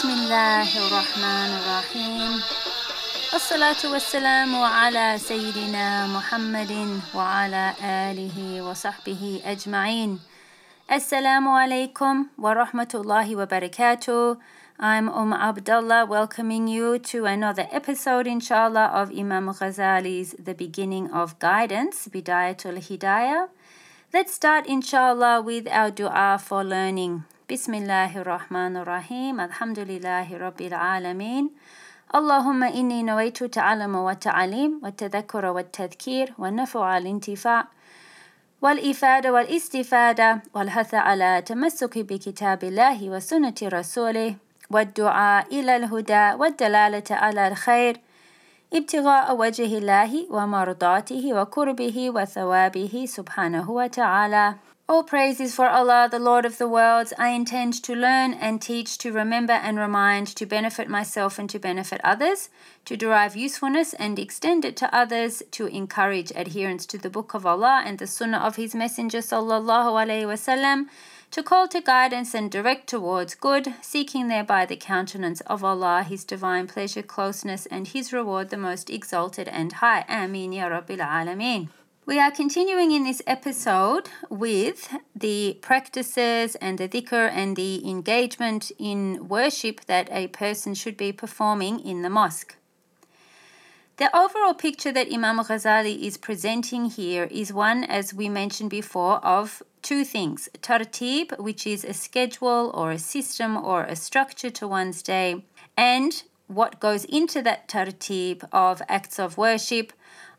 بسم 0.00 0.08
الله 0.10 0.68
الرحمن 0.88 1.50
الرحيم 1.60 2.32
الصلاة 3.34 3.82
والسلام 3.92 4.62
على 4.62 5.18
سيدنا 5.20 6.06
محمد 6.06 7.00
وعلى 7.14 7.72
آله 7.84 8.62
وصحبه 8.64 9.42
أجمعين 9.44 10.20
السلام 10.92 11.48
عليكم 11.48 12.26
ورحمة 12.38 12.92
الله 12.94 13.36
وبركاته 13.36 14.36
I'm 14.80 15.08
Umm 15.12 15.32
Abdullah 15.36 16.06
welcoming 16.08 16.68
you 16.68 16.98
to 17.12 17.26
another 17.26 17.68
episode 17.70 18.26
inshallah 18.26 18.96
of 18.96 19.12
Imam 19.12 19.52
Ghazali's 19.52 20.32
The 20.40 20.54
Beginning 20.54 21.12
of 21.12 21.38
Guidance 21.38 22.08
Bidayatul 22.08 22.80
Hidayah 22.80 23.52
Let's 24.14 24.32
start 24.32 24.64
inshallah 24.64 25.42
with 25.42 25.68
our 25.68 25.90
dua 25.90 26.40
for 26.40 26.64
learning 26.64 27.24
بسم 27.51 27.73
الله 27.73 28.17
الرحمن 28.17 28.77
الرحيم 28.77 29.39
الحمد 29.39 29.79
لله 29.79 30.37
رب 30.37 30.61
العالمين 30.61 31.49
اللهم 32.15 32.63
إني 32.63 33.03
نويت 33.03 33.43
تعلم 33.43 33.95
والتعليم 33.95 34.79
والتذكر 34.83 35.45
والتذكير 35.45 36.33
والنفع 36.37 36.97
الانتفاع 36.97 37.67
والإفادة 38.61 39.33
والاستفادة 39.33 40.41
والحث 40.53 40.93
على 40.93 41.43
تمسك 41.45 41.97
بكتاب 41.97 42.63
الله 42.63 43.09
وسنة 43.09 43.59
رسوله 43.63 44.35
والدعاء 44.69 45.59
إلى 45.59 45.75
الهدى 45.75 46.33
والدلالة 46.39 47.09
على 47.11 47.47
الخير 47.47 47.97
ابتغاء 48.73 49.35
وجه 49.35 49.77
الله 49.77 50.11
ومرضاته 50.29 51.33
وقربه 51.33 52.09
وثوابه 52.15 53.05
سبحانه 53.07 53.71
وتعالى 53.71 54.55
All 54.91 55.03
praise 55.03 55.39
is 55.39 55.55
for 55.55 55.69
Allah, 55.69 56.09
the 56.11 56.19
Lord 56.19 56.43
of 56.43 56.57
the 56.57 56.67
worlds. 56.67 57.13
I 57.17 57.29
intend 57.29 57.81
to 57.83 57.95
learn 57.95 58.33
and 58.33 58.61
teach, 58.61 58.97
to 58.97 59.13
remember 59.13 59.53
and 59.53 59.79
remind, 59.79 60.27
to 60.35 60.45
benefit 60.45 60.89
myself 60.89 61.39
and 61.39 61.49
to 61.51 61.59
benefit 61.59 62.01
others, 62.03 62.49
to 62.83 62.97
derive 62.97 63.37
usefulness 63.37 63.93
and 63.93 64.19
extend 64.19 64.65
it 64.65 64.75
to 64.75 64.93
others, 64.93 65.43
to 65.51 65.67
encourage 65.67 66.33
adherence 66.35 66.85
to 66.87 66.97
the 66.97 67.09
Book 67.09 67.33
of 67.33 67.45
Allah 67.45 67.83
and 67.85 67.99
the 67.99 68.05
Sunnah 68.05 68.39
of 68.39 68.57
His 68.57 68.75
Messenger 68.75 69.19
sallallahu 69.19 69.95
alaihi 70.03 70.25
wasallam, 70.25 70.87
to 71.31 71.41
call 71.41 71.69
to 71.69 71.79
guidance 71.79 72.33
and 72.33 72.51
direct 72.51 72.87
towards 72.89 73.33
good, 73.33 73.73
seeking 73.81 74.27
thereby 74.27 74.65
the 74.65 74.75
countenance 74.75 75.39
of 75.47 75.63
Allah, 75.63 76.03
His 76.03 76.25
divine 76.25 76.67
pleasure, 76.67 77.01
closeness, 77.01 77.65
and 77.67 77.87
His 77.87 78.11
reward, 78.11 78.49
the 78.49 78.57
most 78.57 78.89
exalted 78.89 79.47
and 79.47 79.71
high. 79.71 80.03
Ameen 80.09 80.51
Ya 80.51 80.67
Rabbil 80.67 80.99
Alameen. 80.99 81.69
We 82.03 82.19
are 82.19 82.31
continuing 82.31 82.91
in 82.91 83.03
this 83.03 83.21
episode 83.27 84.09
with 84.27 84.91
the 85.15 85.59
practices 85.61 86.55
and 86.55 86.79
the 86.79 86.89
dhikr 86.89 87.29
and 87.29 87.55
the 87.55 87.87
engagement 87.87 88.71
in 88.79 89.27
worship 89.27 89.81
that 89.85 90.09
a 90.11 90.27
person 90.29 90.73
should 90.73 90.97
be 90.97 91.11
performing 91.11 91.79
in 91.79 92.01
the 92.01 92.09
mosque. 92.09 92.55
The 93.97 94.09
overall 94.17 94.55
picture 94.55 94.91
that 94.91 95.13
Imam 95.13 95.37
Ghazali 95.37 96.01
is 96.01 96.17
presenting 96.17 96.85
here 96.85 97.25
is 97.25 97.53
one, 97.53 97.83
as 97.83 98.15
we 98.15 98.29
mentioned 98.29 98.71
before, 98.71 99.23
of 99.23 99.61
two 99.83 100.03
things 100.03 100.49
tartib, 100.63 101.37
which 101.37 101.67
is 101.67 101.85
a 101.85 101.93
schedule 101.93 102.71
or 102.73 102.89
a 102.89 102.97
system 102.97 103.55
or 103.55 103.83
a 103.83 103.95
structure 103.95 104.49
to 104.49 104.67
one's 104.67 105.03
day, 105.03 105.43
and 105.77 106.23
what 106.47 106.79
goes 106.79 107.05
into 107.05 107.43
that 107.43 107.67
tartib 107.67 108.43
of 108.51 108.81
acts 108.89 109.19
of 109.19 109.37
worship 109.37 109.93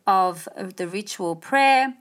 of 0.07 0.49
the 0.57 0.89
ritual 0.89 1.37
prayer, 1.37 1.95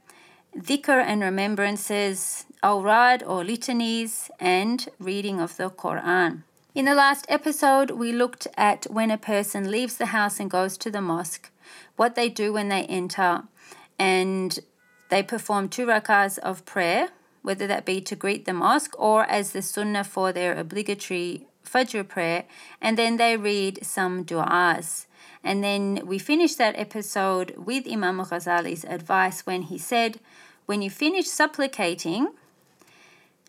dhikr 0.57 1.03
and 1.03 1.21
remembrances, 1.21 2.45
awrad 2.63 3.23
or 3.23 3.43
litanies, 3.43 4.29
and 4.39 4.89
reading 4.99 5.39
of 5.39 5.57
the 5.57 5.69
Quran. 5.69 6.43
In 6.73 6.85
the 6.85 6.95
last 6.95 7.25
episode, 7.27 7.91
we 7.91 8.13
looked 8.13 8.47
at 8.55 8.85
when 8.89 9.11
a 9.11 9.17
person 9.17 9.69
leaves 9.69 9.97
the 9.97 10.07
house 10.07 10.39
and 10.39 10.49
goes 10.49 10.77
to 10.77 10.89
the 10.89 11.01
mosque, 11.01 11.51
what 11.95 12.15
they 12.15 12.29
do 12.29 12.53
when 12.53 12.69
they 12.69 12.83
enter, 12.83 13.43
and 13.99 14.59
they 15.09 15.21
perform 15.21 15.67
two 15.67 15.85
rakahs 15.85 16.39
of 16.39 16.65
prayer, 16.65 17.09
whether 17.41 17.67
that 17.67 17.85
be 17.85 17.99
to 18.01 18.15
greet 18.15 18.45
the 18.45 18.53
mosque 18.53 18.95
or 18.97 19.25
as 19.25 19.51
the 19.51 19.61
sunnah 19.61 20.03
for 20.03 20.31
their 20.31 20.57
obligatory 20.57 21.47
Fajr 21.65 22.07
prayer, 22.07 22.45
and 22.81 22.97
then 22.97 23.17
they 23.17 23.37
read 23.37 23.85
some 23.85 24.25
du'as. 24.25 25.05
And 25.43 25.63
then 25.63 26.01
we 26.05 26.19
finished 26.19 26.57
that 26.57 26.77
episode 26.77 27.55
with 27.57 27.87
Imam 27.91 28.17
Ghazali's 28.17 28.85
advice 28.85 29.45
when 29.45 29.63
he 29.63 29.77
said, 29.77 30.19
When 30.65 30.81
you 30.81 30.89
finish 30.89 31.27
supplicating, 31.27 32.29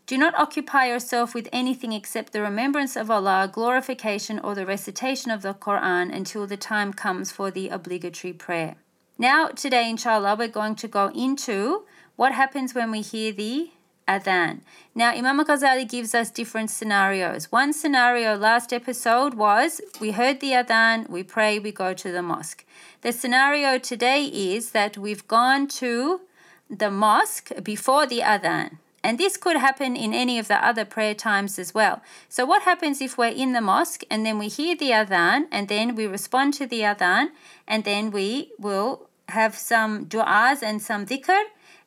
do 0.07 0.19
not 0.19 0.35
occupy 0.35 0.87
yourself 0.87 1.35
with 1.35 1.49
anything 1.53 1.93
except 1.93 2.33
the 2.33 2.41
remembrance 2.43 2.97
of 2.97 3.11
Allah, 3.11 3.49
glorification, 3.53 4.39
or 4.39 4.55
the 4.55 4.67
recitation 4.67 5.31
of 5.31 5.43
the 5.43 5.55
Quran 5.55 6.15
until 6.15 6.47
the 6.47 6.57
time 6.57 6.93
comes 6.93 7.31
for 7.31 7.51
the 7.51 7.69
obligatory 7.69 8.33
prayer. 8.33 8.77
Now, 9.19 9.49
today, 9.49 9.89
inshallah, 9.89 10.37
we're 10.37 10.49
going 10.49 10.75
to 10.77 10.89
go 10.89 11.09
into 11.15 11.85
what 12.17 12.33
happens 12.33 12.75
when 12.75 12.91
we 12.91 13.01
hear 13.01 13.33
the 13.33 13.71
adhan. 14.19 14.61
Now, 14.95 15.11
Imam 15.13 15.45
Ghazali 15.45 15.89
gives 15.89 16.15
us 16.15 16.31
different 16.31 16.71
scenarios. 16.71 17.51
One 17.51 17.73
scenario 17.73 18.37
last 18.37 18.73
episode 18.73 19.35
was 19.35 19.81
we 20.01 20.11
heard 20.13 20.41
the 20.41 20.53
adhan, 20.53 21.09
we 21.09 21.23
pray, 21.23 21.59
we 21.59 21.73
go 21.73 21.95
to 21.95 22.13
the 22.13 22.23
mosque. 22.23 22.65
The 23.03 23.13
scenario 23.13 23.79
today 23.79 24.25
is 24.25 24.71
that 24.71 24.99
we've 24.99 25.27
gone 25.27 25.67
to 25.83 26.21
the 26.69 26.91
mosque 26.91 27.51
before 27.63 28.07
the 28.07 28.21
adhan. 28.21 28.79
And 29.05 29.19
this 29.19 29.37
could 29.37 29.57
happen 29.57 29.97
in 29.97 30.15
any 30.15 30.39
of 30.39 30.47
the 30.49 30.65
other 30.65 30.85
prayer 30.85 31.15
times 31.15 31.59
as 31.59 31.75
well. 31.75 32.03
So, 32.29 32.47
what 32.47 32.63
happens 32.63 33.01
if 33.01 33.19
we're 33.19 33.39
in 33.45 33.53
the 33.53 33.61
mosque 33.61 34.05
and 34.11 34.25
then 34.25 34.39
we 34.39 34.49
hear 34.49 34.77
the 34.77 34.91
adhan 34.91 35.47
and 35.51 35.69
then 35.69 35.97
we 35.97 36.07
respond 36.07 36.55
to 36.55 36.67
the 36.67 36.81
adhan 36.81 37.29
and 37.67 37.83
then 37.85 38.11
we 38.13 38.53
will 38.59 39.09
have 39.29 39.57
some 39.57 40.07
du'as 40.07 40.63
and 40.63 40.81
some 40.81 41.07
dhikr 41.07 41.43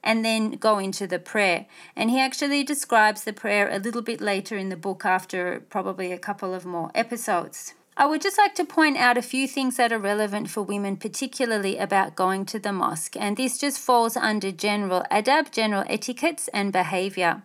and 0.06 0.24
then 0.24 0.52
go 0.52 0.78
into 0.78 1.08
the 1.08 1.20
prayer. 1.20 1.66
And 1.96 2.10
he 2.10 2.20
actually 2.22 2.64
describes 2.64 3.24
the 3.24 3.34
prayer 3.34 3.68
a 3.70 3.80
little 3.80 4.04
bit 4.04 4.22
later 4.22 4.56
in 4.56 4.70
the 4.70 4.78
book 4.78 5.04
after 5.04 5.64
probably 5.70 6.12
a 6.12 6.20
couple 6.20 6.54
of 6.54 6.66
more 6.66 6.92
episodes. 6.96 7.74
I 7.98 8.06
would 8.06 8.22
just 8.22 8.38
like 8.38 8.56
to 8.56 8.66
point 8.66 8.98
out 8.98 9.18
a 9.18 9.22
few 9.22 9.48
things 9.48 9.78
that 9.78 9.94
are 9.94 10.00
relevant 10.00 10.50
for 10.50 10.62
women, 10.62 10.98
particularly 10.98 11.78
about 11.78 12.16
going 12.16 12.46
to 12.48 12.60
the 12.60 12.74
mosque, 12.74 13.16
and 13.16 13.38
this 13.38 13.58
just 13.58 13.80
falls 13.80 14.18
under 14.18 14.52
general 14.52 15.06
adab, 15.10 15.52
general 15.52 15.86
etiquettes, 15.88 16.50
and 16.50 16.74
behavior. 16.74 17.44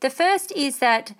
The 0.00 0.08
first 0.08 0.50
is 0.52 0.78
that 0.78 1.14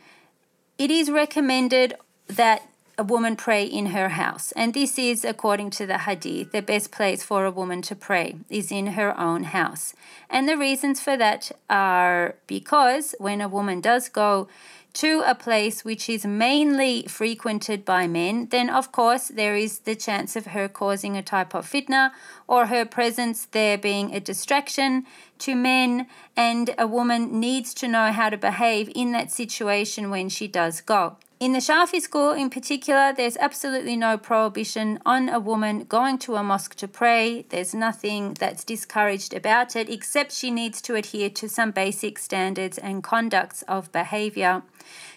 it 0.79 0.91
is 0.91 1.11
recommended 1.11 1.95
that 2.29 2.67
a 2.99 3.05
woman 3.05 3.37
pray 3.37 3.65
in 3.65 3.87
her 3.87 4.11
house. 4.11 4.53
And 4.53 4.75
this 4.75 4.99
is, 4.99 5.25
according 5.25 5.71
to 5.71 5.87
the 5.87 5.99
hadith, 5.99 6.53
the 6.53 6.63
best 6.63 6.93
place 6.93 7.23
for 7.23 7.45
a 7.45 7.51
woman 7.51 7.83
to 7.83 7.95
pray 7.95 8.37
is 8.51 8.71
in 8.71 8.89
her 8.89 9.19
own 9.19 9.45
house. 9.45 9.95
And 10.29 10.49
the 10.49 10.59
reasons 10.59 11.01
for 11.01 11.17
that 11.17 11.53
are 11.71 12.35
because 12.47 13.15
when 13.19 13.41
a 13.41 13.49
woman 13.49 13.81
does 13.81 14.09
go 14.09 14.49
to 14.95 15.23
a 15.27 15.35
place 15.35 15.85
which 15.85 16.09
is 16.09 16.27
mainly 16.27 17.05
frequented 17.05 17.85
by 17.85 18.07
men, 18.07 18.49
then 18.51 18.69
of 18.69 18.93
course 18.93 19.29
there 19.29 19.57
is 19.57 19.81
the 19.81 19.97
chance 19.97 20.37
of 20.37 20.47
her 20.47 20.69
causing 20.69 21.17
a 21.17 21.23
type 21.23 21.55
of 21.55 21.67
fitna 21.67 22.11
or 22.47 22.67
her 22.67 22.85
presence 22.85 23.47
there 23.47 23.79
being 23.79 24.15
a 24.15 24.21
distraction 24.21 25.07
to 25.39 25.55
men, 25.55 26.07
and 26.37 26.75
a 26.79 26.87
woman 26.87 27.41
needs 27.41 27.75
to 27.75 27.89
know 27.89 28.13
how 28.13 28.29
to 28.29 28.37
behave 28.37 28.91
in 28.95 29.13
that 29.13 29.33
situation 29.33 30.11
when 30.11 30.29
she 30.29 30.47
does 30.47 30.81
go. 30.81 31.17
In 31.43 31.55
the 31.55 31.59
Shafi 31.59 32.01
school 32.01 32.31
in 32.31 32.51
particular, 32.51 33.13
there's 33.13 33.37
absolutely 33.37 33.97
no 33.97 34.17
prohibition 34.17 35.01
on 35.05 35.29
a 35.29 35.41
woman 35.41 35.83
going 35.89 36.19
to 36.19 36.37
a 36.37 36.43
mosque 36.45 36.77
to 36.77 36.87
pray. 36.87 37.45
There's 37.49 37.75
nothing 37.75 38.35
that's 38.35 38.63
discouraged 38.63 39.35
about 39.35 39.75
it, 39.75 39.91
except 39.91 40.31
she 40.31 40.53
needs 40.53 40.81
to 40.83 40.95
adhere 40.95 41.31
to 41.31 41.49
some 41.49 41.73
basic 41.73 42.21
standards 42.21 42.79
and 42.79 43.03
conducts 43.03 43.63
of 43.63 43.91
behavior. 43.91 44.63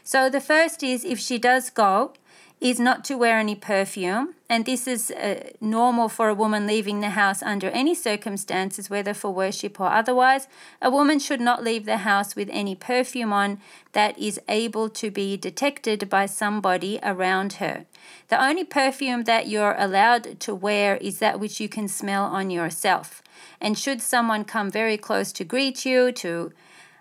So 0.04 0.28
the 0.28 0.42
first 0.42 0.82
is 0.82 1.06
if 1.06 1.20
she 1.20 1.38
does 1.38 1.70
go, 1.70 2.14
is 2.62 2.80
not 2.80 3.04
to 3.06 3.18
wear 3.18 3.38
any 3.38 3.56
perfume. 3.56 4.34
And 4.50 4.66
this 4.66 4.88
is 4.88 5.12
uh, 5.12 5.50
normal 5.60 6.08
for 6.08 6.30
a 6.30 6.36
woman 6.36 6.68
leaving 6.68 7.00
the 7.00 7.10
house 7.10 7.44
under 7.44 7.70
any 7.70 7.94
circumstances, 7.96 8.90
whether 8.90 9.14
for 9.14 9.34
worship 9.34 9.80
or 9.80 9.88
otherwise. 9.88 10.48
A 10.82 10.90
woman 10.90 11.20
should 11.20 11.42
not 11.42 11.64
leave 11.64 11.86
the 11.86 11.98
house 11.98 12.36
with 12.36 12.50
any 12.52 12.76
perfume 12.76 13.34
on 13.34 13.60
that 13.94 14.18
is 14.18 14.40
able 14.48 14.90
to 14.90 15.12
be 15.12 15.36
detected 15.36 16.10
by 16.10 16.28
somebody 16.28 17.00
around 17.04 17.54
her. 17.54 17.86
The 18.30 18.44
only 18.44 18.64
perfume 18.64 19.24
that 19.24 19.48
you're 19.48 19.76
allowed 19.78 20.40
to 20.42 20.56
wear 20.56 20.98
is 20.98 21.20
that 21.20 21.40
which 21.40 21.60
you 21.60 21.68
can 21.68 21.88
smell 21.88 22.24
on 22.24 22.50
yourself. 22.50 23.22
And 23.60 23.78
should 23.78 24.02
someone 24.02 24.46
come 24.46 24.70
very 24.70 24.98
close 24.98 25.32
to 25.34 25.44
greet 25.44 25.86
you, 25.86 26.12
to 26.14 26.52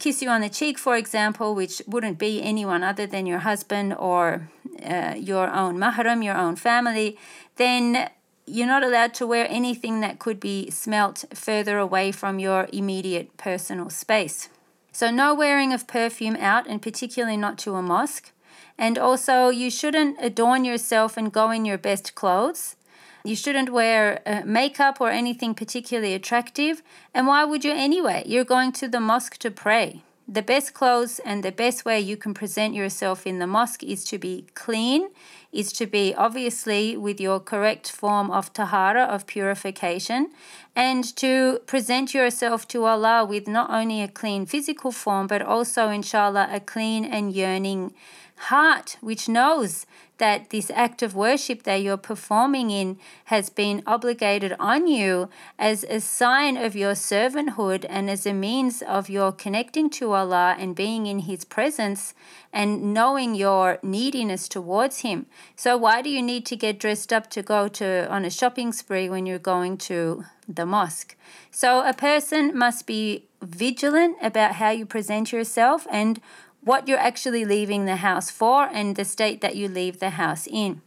kiss 0.05 0.21
you 0.21 0.29
on 0.29 0.43
the 0.43 0.51
cheek, 0.51 0.77
for 0.79 0.97
example, 0.99 1.55
which 1.55 1.81
wouldn't 1.87 2.19
be 2.19 2.43
anyone 2.43 2.83
other 2.83 3.07
than 3.07 3.25
your 3.25 3.39
husband 3.39 3.95
or 3.99 4.51
uh, 4.85 5.15
your 5.17 5.49
own 5.49 5.79
mahram, 5.79 6.23
your 6.23 6.37
own 6.37 6.57
family, 6.57 7.17
then 7.57 8.11
you're 8.45 8.67
not 8.67 8.85
allowed 8.85 9.15
to 9.15 9.27
wear 9.27 9.47
anything 9.49 10.03
that 10.03 10.19
could 10.19 10.39
be 10.39 10.69
smelt 10.69 11.25
further 11.33 11.79
away 11.79 12.13
from 12.13 12.39
your 12.39 12.69
immediate 12.71 13.35
personal 13.39 13.89
space. 13.89 14.51
So, 14.93 15.11
no 15.11 15.35
wearing 15.35 15.73
of 15.73 15.87
perfume 15.87 16.37
out, 16.37 16.67
and 16.67 16.83
particularly 16.83 17.39
not 17.39 17.57
to 17.61 17.75
a 17.75 17.81
mosque. 17.83 18.31
And 18.77 18.99
also, 18.99 19.49
you 19.49 19.71
shouldn't 19.71 20.19
adorn 20.21 20.67
yourself 20.67 21.17
and 21.17 21.33
go 21.33 21.51
in 21.51 21.65
your 21.65 21.79
best 21.79 22.15
clothes. 22.15 22.77
You 23.27 23.37
shouldn't 23.37 23.71
wear 23.71 24.21
uh, 24.27 24.43
makeup 24.45 25.01
or 25.01 25.09
anything 25.09 25.55
particularly 25.55 26.13
attractive. 26.13 26.83
And 27.15 27.27
why 27.27 27.43
would 27.47 27.65
you 27.65 27.73
anyway? 27.73 28.23
You're 28.27 28.45
going 28.45 28.73
to 28.73 28.87
the 28.87 29.01
mosque 29.01 29.39
to 29.39 29.51
pray. 29.51 30.03
The 30.29 30.43
best 30.43 30.75
clothes 30.75 31.21
and 31.25 31.43
the 31.43 31.51
best 31.53 31.87
way 31.87 32.01
you 32.01 32.19
can 32.19 32.35
present 32.35 32.75
yourself 32.75 33.27
in 33.27 33.39
the 33.39 33.47
mosque 33.47 33.83
is 33.83 34.05
to 34.05 34.19
be 34.19 34.45
clean, 34.55 35.09
is 35.53 35.73
to 35.73 35.87
be 35.87 36.15
obviously 36.15 36.99
with 36.99 37.19
your 37.19 37.41
correct 37.41 37.91
form 37.91 38.31
of 38.31 38.53
tahara, 38.53 39.05
of 39.05 39.27
purification, 39.27 40.31
and 40.77 41.05
to 41.17 41.61
present 41.65 42.13
yourself 42.13 42.69
to 42.69 42.85
Allah 42.85 43.25
with 43.25 43.49
not 43.49 43.71
only 43.71 44.03
a 44.03 44.09
clean 44.09 44.45
physical 44.45 44.93
form, 44.93 45.27
but 45.27 45.41
also, 45.41 45.89
inshallah, 45.89 46.49
a 46.51 46.61
clean 46.61 47.07
and 47.07 47.33
yearning 47.33 47.95
heart, 48.37 48.97
which 49.01 49.29
knows 49.29 49.87
that 50.19 50.51
this 50.51 50.71
act 50.75 51.03
of 51.03 51.15
worship 51.15 51.65
that 51.65 51.83
you're 51.83 51.97
performing 51.97 52.71
in 52.71 52.99
has 53.27 53.51
been 53.51 53.83
obligated 53.87 54.55
on 54.61 54.87
you 54.87 55.29
as 55.59 55.85
a 55.85 56.01
sign 56.01 56.57
of 56.57 56.77
your 56.77 56.93
servanthood 56.93 57.85
and 57.89 58.09
as 58.09 58.25
a 58.25 58.33
means 58.33 58.81
of 58.83 59.11
your 59.11 59.33
connecting 59.33 59.91
to 59.91 60.13
Allah 60.13 60.57
and 60.59 60.77
being 60.77 61.07
in 61.07 61.21
His 61.21 61.45
presence 61.45 62.15
and 62.53 62.95
knowing 62.95 63.35
your 63.35 63.79
neediness 63.83 64.49
towards 64.49 65.01
Him. 65.01 65.27
So, 65.57 65.77
why 65.77 66.01
do 66.01 66.09
you 66.09 66.23
need 66.23 66.47
to 66.47 66.57
get 66.57 66.79
dressed 66.79 67.13
up 67.13 67.29
to 67.31 67.43
go 67.43 67.67
to 67.69 68.09
on 68.09 68.25
a 68.25 68.31
shopping 68.31 68.73
spree 68.73 69.09
when 69.09 69.27
you're 69.27 69.39
going 69.39 69.79
to 69.79 70.25
the 70.47 70.65
mosque? 70.65 71.17
So, 71.51 71.85
a 71.85 71.93
person 71.93 72.57
must 72.57 72.87
be 72.87 73.25
vigilant 73.43 74.17
about 74.23 74.55
how 74.55 74.71
you 74.71 74.87
present 74.87 75.33
yourself 75.33 75.87
and 75.91 76.21
what 76.65 76.89
you're 76.89 76.99
actually 76.99 77.45
leaving 77.45 77.85
the 77.85 77.97
house 77.97 78.31
for 78.31 78.65
and 78.65 78.97
the 78.97 79.05
state 79.05 79.41
that 79.41 79.57
you 79.57 79.69
leave 79.69 80.01
the 80.01 80.11
house 80.11 80.47
in. 80.51 80.81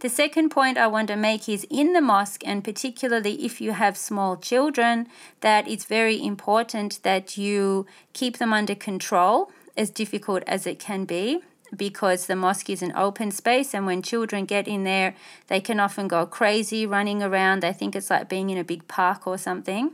The 0.00 0.08
second 0.10 0.50
point 0.50 0.76
I 0.76 0.88
want 0.88 1.08
to 1.08 1.16
make 1.16 1.48
is 1.48 1.66
in 1.70 1.94
the 1.94 2.02
mosque, 2.02 2.42
and 2.44 2.62
particularly 2.62 3.44
if 3.46 3.60
you 3.60 3.72
have 3.72 3.96
small 3.96 4.36
children, 4.36 5.06
that 5.40 5.66
it's 5.66 5.86
very 5.86 6.22
important 6.22 7.02
that 7.02 7.38
you 7.38 7.86
keep 8.12 8.36
them 8.36 8.52
under 8.52 8.74
control, 8.74 9.50
as 9.74 9.88
difficult 9.88 10.42
as 10.46 10.66
it 10.66 10.78
can 10.78 11.06
be, 11.06 11.40
because 11.74 12.26
the 12.26 12.36
mosque 12.36 12.68
is 12.68 12.82
an 12.82 12.92
open 12.94 13.30
space, 13.30 13.72
and 13.72 13.86
when 13.86 14.02
children 14.02 14.44
get 14.44 14.68
in 14.68 14.84
there, 14.84 15.14
they 15.46 15.60
can 15.60 15.80
often 15.80 16.08
go 16.08 16.26
crazy 16.26 16.86
running 16.86 17.22
around. 17.22 17.62
They 17.62 17.72
think 17.72 17.96
it's 17.96 18.10
like 18.10 18.28
being 18.28 18.50
in 18.50 18.58
a 18.58 18.64
big 18.64 18.86
park 18.88 19.26
or 19.26 19.38
something. 19.38 19.92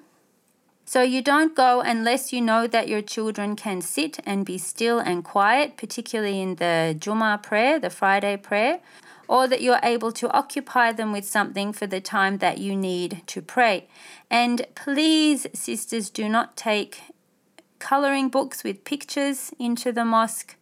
So 0.93 1.01
you 1.01 1.23
don't 1.23 1.57
go 1.57 1.81
unless 1.81 2.35
you 2.35 2.43
know 2.43 2.67
that 2.67 2.87
your 2.87 3.01
children 3.01 3.57
can 3.57 3.81
sit 3.81 4.19
and 4.27 4.45
be 4.45 4.59
still 4.59 4.99
and 4.99 5.25
quiet, 5.25 5.79
particularly 5.79 6.39
in 6.43 6.57
the 6.57 6.95
Juma 7.01 7.41
prayer, 7.43 7.79
the 7.79 7.89
Friday 7.89 8.37
prayer, 8.37 8.81
or 9.27 9.49
that 9.49 9.63
you're 9.63 9.81
able 9.83 10.13
to 10.13 10.31
occupy 10.33 10.93
them 10.93 11.11
with 11.11 11.25
something 11.25 11.73
for 11.73 11.87
the 11.87 12.03
time 12.03 12.37
that 12.45 12.59
you 12.59 12.77
need 12.77 13.23
to 13.29 13.41
pray. 13.41 13.89
And 14.31 14.67
please, 14.75 15.47
sisters, 15.55 16.11
do 16.11 16.29
not 16.29 16.59
take 16.59 17.01
coloring 17.79 18.29
books 18.29 18.63
with 18.63 18.85
pictures 18.85 19.51
into 19.59 19.93
the 19.93 20.05
mosque. 20.05 20.57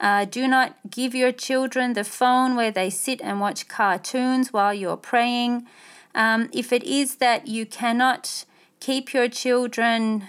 Uh, 0.00 0.24
do 0.24 0.48
not 0.48 0.74
give 0.90 1.14
your 1.14 1.30
children 1.30 1.92
the 1.92 2.02
phone 2.02 2.56
where 2.56 2.72
they 2.72 2.90
sit 2.90 3.20
and 3.20 3.38
watch 3.38 3.68
cartoons 3.68 4.52
while 4.52 4.74
you're 4.74 4.96
praying. 4.96 5.68
Um, 6.12 6.50
if 6.52 6.72
it 6.72 6.82
is 6.82 7.18
that 7.18 7.46
you 7.46 7.66
cannot 7.66 8.46
keep 8.80 9.12
your 9.12 9.28
children 9.28 10.28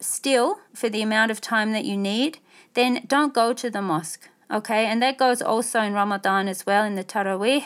still 0.00 0.58
for 0.74 0.88
the 0.88 1.02
amount 1.02 1.30
of 1.30 1.40
time 1.40 1.72
that 1.72 1.84
you 1.84 1.96
need, 1.96 2.38
then 2.74 3.04
don't 3.06 3.32
go 3.32 3.52
to 3.52 3.70
the 3.70 3.80
mosque. 3.80 4.28
Okay, 4.50 4.86
and 4.86 5.02
that 5.02 5.18
goes 5.18 5.40
also 5.40 5.80
in 5.80 5.92
Ramadan 5.92 6.46
as 6.46 6.66
well 6.66 6.84
in 6.84 6.94
the 6.94 7.04
Taraweeh. 7.04 7.64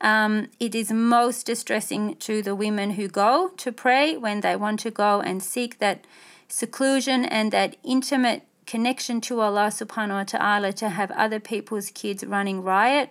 Um, 0.00 0.48
it 0.60 0.74
is 0.74 0.92
most 0.92 1.46
distressing 1.46 2.16
to 2.16 2.42
the 2.42 2.54
women 2.54 2.92
who 2.92 3.08
go 3.08 3.50
to 3.56 3.72
pray 3.72 4.16
when 4.16 4.40
they 4.40 4.54
want 4.54 4.80
to 4.80 4.90
go 4.90 5.20
and 5.20 5.42
seek 5.42 5.78
that 5.78 6.06
seclusion 6.48 7.24
and 7.24 7.50
that 7.52 7.76
intimate 7.82 8.42
connection 8.66 9.20
to 9.22 9.40
Allah 9.40 9.68
subhanahu 9.68 10.14
wa 10.14 10.24
ta'ala 10.24 10.72
to 10.74 10.90
have 10.90 11.10
other 11.12 11.40
people's 11.40 11.90
kids 11.90 12.24
running 12.24 12.62
riot. 12.62 13.10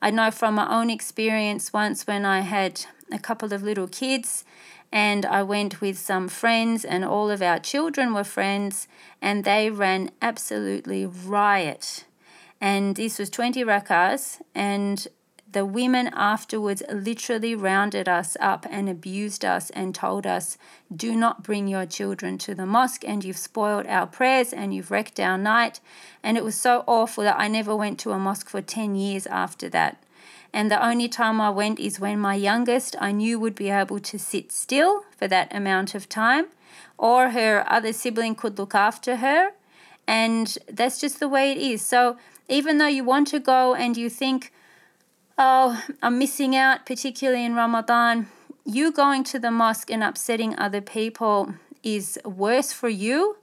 I 0.00 0.10
know 0.10 0.30
from 0.30 0.54
my 0.54 0.68
own 0.72 0.88
experience 0.88 1.72
once 1.72 2.06
when 2.06 2.24
I 2.24 2.40
had 2.40 2.86
a 3.12 3.18
couple 3.18 3.52
of 3.52 3.62
little 3.62 3.88
kids 3.88 4.44
and 4.92 5.24
I 5.24 5.42
went 5.42 5.80
with 5.80 5.98
some 5.98 6.28
friends, 6.28 6.84
and 6.84 7.04
all 7.04 7.30
of 7.30 7.42
our 7.42 7.58
children 7.58 8.12
were 8.12 8.24
friends, 8.24 8.88
and 9.22 9.44
they 9.44 9.70
ran 9.70 10.10
absolutely 10.20 11.06
riot. 11.06 12.04
And 12.60 12.96
this 12.96 13.18
was 13.18 13.30
20 13.30 13.64
rakas, 13.64 14.40
and 14.54 15.06
the 15.52 15.64
women 15.64 16.10
afterwards 16.12 16.82
literally 16.92 17.56
rounded 17.56 18.08
us 18.08 18.36
up 18.40 18.66
and 18.70 18.88
abused 18.88 19.44
us 19.44 19.70
and 19.70 19.94
told 19.94 20.26
us, 20.26 20.56
Do 20.94 21.16
not 21.16 21.42
bring 21.42 21.66
your 21.66 21.86
children 21.86 22.38
to 22.38 22.54
the 22.54 22.66
mosque, 22.66 23.04
and 23.04 23.24
you've 23.24 23.36
spoiled 23.36 23.86
our 23.86 24.06
prayers 24.06 24.52
and 24.52 24.72
you've 24.72 24.90
wrecked 24.90 25.18
our 25.18 25.36
night. 25.36 25.80
And 26.22 26.36
it 26.36 26.44
was 26.44 26.54
so 26.54 26.84
awful 26.86 27.24
that 27.24 27.38
I 27.38 27.48
never 27.48 27.74
went 27.74 27.98
to 28.00 28.12
a 28.12 28.18
mosque 28.18 28.48
for 28.48 28.62
10 28.62 28.94
years 28.94 29.26
after 29.26 29.68
that. 29.70 30.02
And 30.52 30.70
the 30.70 30.84
only 30.84 31.08
time 31.08 31.40
I 31.40 31.50
went 31.50 31.78
is 31.78 32.00
when 32.00 32.18
my 32.18 32.34
youngest 32.34 32.96
I 33.00 33.12
knew 33.12 33.38
would 33.38 33.54
be 33.54 33.70
able 33.70 34.00
to 34.00 34.18
sit 34.18 34.50
still 34.52 35.04
for 35.16 35.28
that 35.28 35.54
amount 35.54 35.94
of 35.94 36.08
time, 36.08 36.46
or 36.98 37.30
her 37.30 37.64
other 37.68 37.92
sibling 37.92 38.34
could 38.34 38.58
look 38.58 38.74
after 38.74 39.16
her. 39.16 39.52
And 40.06 40.58
that's 40.68 41.00
just 41.00 41.20
the 41.20 41.28
way 41.28 41.52
it 41.52 41.58
is. 41.58 41.82
So 41.82 42.16
even 42.48 42.78
though 42.78 42.88
you 42.88 43.04
want 43.04 43.28
to 43.28 43.38
go 43.38 43.74
and 43.74 43.96
you 43.96 44.10
think, 44.10 44.52
oh, 45.38 45.82
I'm 46.02 46.18
missing 46.18 46.56
out, 46.56 46.84
particularly 46.84 47.44
in 47.44 47.54
Ramadan, 47.54 48.26
you 48.64 48.92
going 48.92 49.24
to 49.24 49.38
the 49.38 49.50
mosque 49.50 49.90
and 49.90 50.02
upsetting 50.02 50.58
other 50.58 50.80
people 50.80 51.54
is 51.82 52.18
worse 52.24 52.72
for 52.72 52.88
you 52.88 53.36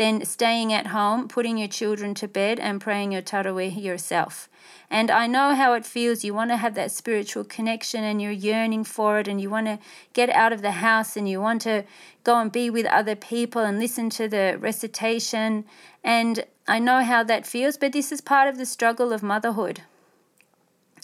than 0.00 0.24
staying 0.24 0.72
at 0.72 0.86
home, 0.86 1.28
putting 1.28 1.58
your 1.58 1.68
children 1.68 2.14
to 2.14 2.26
bed, 2.26 2.58
and 2.58 2.80
praying 2.80 3.12
your 3.12 3.20
Taraweeh 3.20 3.82
yourself. 3.82 4.48
And 4.88 5.10
I 5.10 5.26
know 5.26 5.54
how 5.54 5.74
it 5.74 5.84
feels. 5.84 6.24
You 6.24 6.32
want 6.32 6.50
to 6.52 6.56
have 6.56 6.74
that 6.74 6.90
spiritual 6.90 7.44
connection 7.44 8.02
and 8.02 8.20
you're 8.20 8.32
yearning 8.32 8.84
for 8.84 9.18
it 9.18 9.28
and 9.28 9.38
you 9.42 9.50
want 9.50 9.66
to 9.66 9.78
get 10.14 10.30
out 10.30 10.54
of 10.54 10.62
the 10.62 10.70
house 10.70 11.18
and 11.18 11.28
you 11.28 11.38
want 11.38 11.60
to 11.62 11.84
go 12.24 12.40
and 12.40 12.50
be 12.50 12.70
with 12.70 12.86
other 12.86 13.14
people 13.14 13.60
and 13.60 13.78
listen 13.78 14.08
to 14.08 14.26
the 14.26 14.56
recitation. 14.58 15.66
And 16.02 16.44
I 16.66 16.78
know 16.78 17.04
how 17.04 17.22
that 17.24 17.46
feels, 17.46 17.76
but 17.76 17.92
this 17.92 18.10
is 18.10 18.22
part 18.22 18.48
of 18.48 18.56
the 18.56 18.64
struggle 18.64 19.12
of 19.12 19.22
motherhood. 19.22 19.82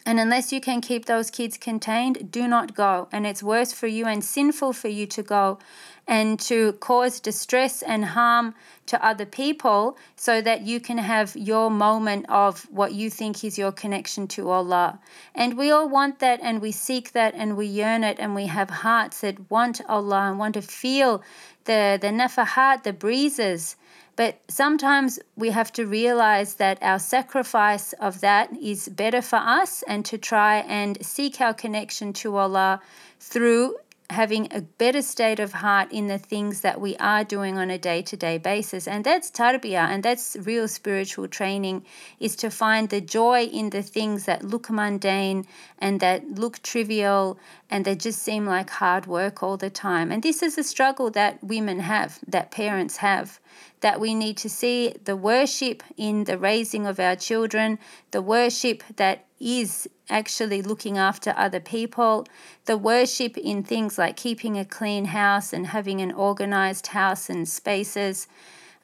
And 0.06 0.20
unless 0.20 0.52
you 0.52 0.60
can 0.60 0.80
keep 0.80 1.04
those 1.04 1.30
kids 1.32 1.58
contained, 1.58 2.30
do 2.30 2.46
not 2.46 2.76
go. 2.76 3.08
And 3.10 3.26
it's 3.26 3.42
worse 3.42 3.72
for 3.72 3.88
you 3.88 4.06
and 4.06 4.24
sinful 4.24 4.72
for 4.72 4.88
you 4.88 5.04
to 5.08 5.22
go 5.22 5.58
and 6.06 6.38
to 6.38 6.72
cause 6.74 7.20
distress 7.20 7.82
and 7.82 8.04
harm 8.04 8.54
to 8.86 9.04
other 9.04 9.26
people 9.26 9.96
so 10.14 10.40
that 10.40 10.62
you 10.62 10.78
can 10.78 10.98
have 10.98 11.36
your 11.36 11.70
moment 11.70 12.24
of 12.28 12.62
what 12.70 12.92
you 12.92 13.10
think 13.10 13.42
is 13.42 13.58
your 13.58 13.72
connection 13.72 14.28
to 14.28 14.48
Allah. 14.50 15.00
And 15.34 15.58
we 15.58 15.70
all 15.70 15.88
want 15.88 16.20
that 16.20 16.40
and 16.42 16.62
we 16.62 16.70
seek 16.72 17.12
that 17.12 17.34
and 17.34 17.56
we 17.56 17.66
yearn 17.66 18.04
it 18.04 18.18
and 18.20 18.34
we 18.34 18.46
have 18.46 18.70
hearts 18.70 19.20
that 19.22 19.50
want 19.50 19.80
Allah 19.88 20.30
and 20.30 20.38
want 20.38 20.54
to 20.54 20.62
feel 20.62 21.22
the, 21.64 21.98
the 22.00 22.08
nafahat, 22.08 22.84
the 22.84 22.92
breezes 22.92 23.76
but 24.16 24.40
sometimes 24.48 25.18
we 25.36 25.50
have 25.50 25.70
to 25.72 25.86
realize 25.86 26.54
that 26.54 26.78
our 26.82 26.98
sacrifice 26.98 27.92
of 27.94 28.22
that 28.22 28.50
is 28.56 28.88
better 28.88 29.20
for 29.20 29.36
us 29.36 29.84
and 29.86 30.04
to 30.06 30.16
try 30.16 30.56
and 30.60 31.04
seek 31.04 31.40
our 31.40 31.52
connection 31.52 32.14
to 32.14 32.36
Allah 32.36 32.80
through 33.20 33.76
having 34.10 34.48
a 34.52 34.60
better 34.60 35.02
state 35.02 35.40
of 35.40 35.52
heart 35.52 35.90
in 35.90 36.06
the 36.06 36.18
things 36.18 36.60
that 36.60 36.80
we 36.80 36.96
are 36.96 37.24
doing 37.24 37.58
on 37.58 37.70
a 37.70 37.78
day-to-day 37.78 38.38
basis. 38.38 38.86
And 38.86 39.04
that's 39.04 39.30
tarbiyah 39.30 39.88
and 39.88 40.02
that's 40.02 40.36
real 40.40 40.68
spiritual 40.68 41.28
training 41.28 41.84
is 42.20 42.36
to 42.36 42.50
find 42.50 42.88
the 42.88 43.00
joy 43.00 43.44
in 43.44 43.70
the 43.70 43.82
things 43.82 44.24
that 44.24 44.44
look 44.44 44.70
mundane 44.70 45.46
and 45.78 46.00
that 46.00 46.38
look 46.38 46.62
trivial 46.62 47.38
and 47.70 47.84
they 47.84 47.96
just 47.96 48.22
seem 48.22 48.46
like 48.46 48.70
hard 48.70 49.06
work 49.06 49.42
all 49.42 49.56
the 49.56 49.70
time. 49.70 50.12
And 50.12 50.22
this 50.22 50.42
is 50.42 50.56
a 50.56 50.64
struggle 50.64 51.10
that 51.10 51.42
women 51.42 51.80
have 51.80 52.20
that 52.28 52.50
parents 52.50 52.98
have 52.98 53.40
that 53.80 54.00
we 54.00 54.14
need 54.14 54.36
to 54.38 54.48
see 54.48 54.94
the 55.04 55.16
worship 55.16 55.82
in 55.96 56.24
the 56.24 56.38
raising 56.38 56.86
of 56.86 56.98
our 56.98 57.16
children, 57.16 57.78
the 58.10 58.22
worship 58.22 58.82
that 58.96 59.26
is 59.38 59.88
actually 60.08 60.62
looking 60.62 60.98
after 60.98 61.34
other 61.36 61.60
people, 61.60 62.26
the 62.64 62.76
worship 62.76 63.36
in 63.36 63.62
things 63.62 63.98
like 63.98 64.16
keeping 64.16 64.58
a 64.58 64.64
clean 64.64 65.06
house 65.06 65.52
and 65.52 65.68
having 65.68 66.00
an 66.00 66.12
organized 66.12 66.88
house 66.88 67.28
and 67.28 67.48
spaces. 67.48 68.28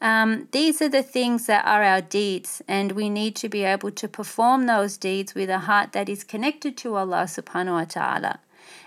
Um, 0.00 0.48
these 0.50 0.82
are 0.82 0.88
the 0.88 1.02
things 1.02 1.46
that 1.46 1.64
are 1.64 1.84
our 1.84 2.00
deeds, 2.00 2.60
and 2.66 2.92
we 2.92 3.08
need 3.08 3.36
to 3.36 3.48
be 3.48 3.62
able 3.62 3.92
to 3.92 4.08
perform 4.08 4.66
those 4.66 4.96
deeds 4.96 5.34
with 5.34 5.48
a 5.48 5.60
heart 5.60 5.92
that 5.92 6.08
is 6.08 6.24
connected 6.24 6.76
to 6.78 6.96
Allah 6.96 7.24
subhanahu 7.28 7.72
wa 7.72 7.84
ta'ala. 7.84 8.40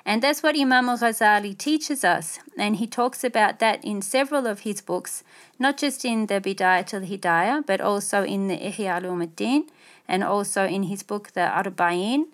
And 0.06 0.22
that's 0.22 0.44
what 0.44 0.60
Imam 0.60 0.90
al 0.90 0.98
Ghazali 0.98 1.58
teaches 1.58 2.04
us. 2.04 2.40
And 2.58 2.76
he 2.76 2.86
talks 2.86 3.24
about 3.24 3.60
that 3.60 3.84
in 3.84 4.02
several 4.02 4.46
of 4.46 4.60
his 4.60 4.82
books, 4.82 5.24
not 5.58 5.78
just 5.78 6.06
in 6.06 6.28
the 6.28 6.40
Bidayat 6.42 6.94
al 6.94 7.02
Hidayah, 7.02 7.66
but 7.66 7.82
also 7.82 8.24
in 8.24 8.48
the 8.48 8.58
Ihya 8.58 9.04
al 9.04 9.28
and 10.08 10.24
also 10.24 10.66
in 10.66 10.84
his 10.84 11.04
book, 11.04 11.32
The 11.34 11.42
Arba'in. 11.42 12.26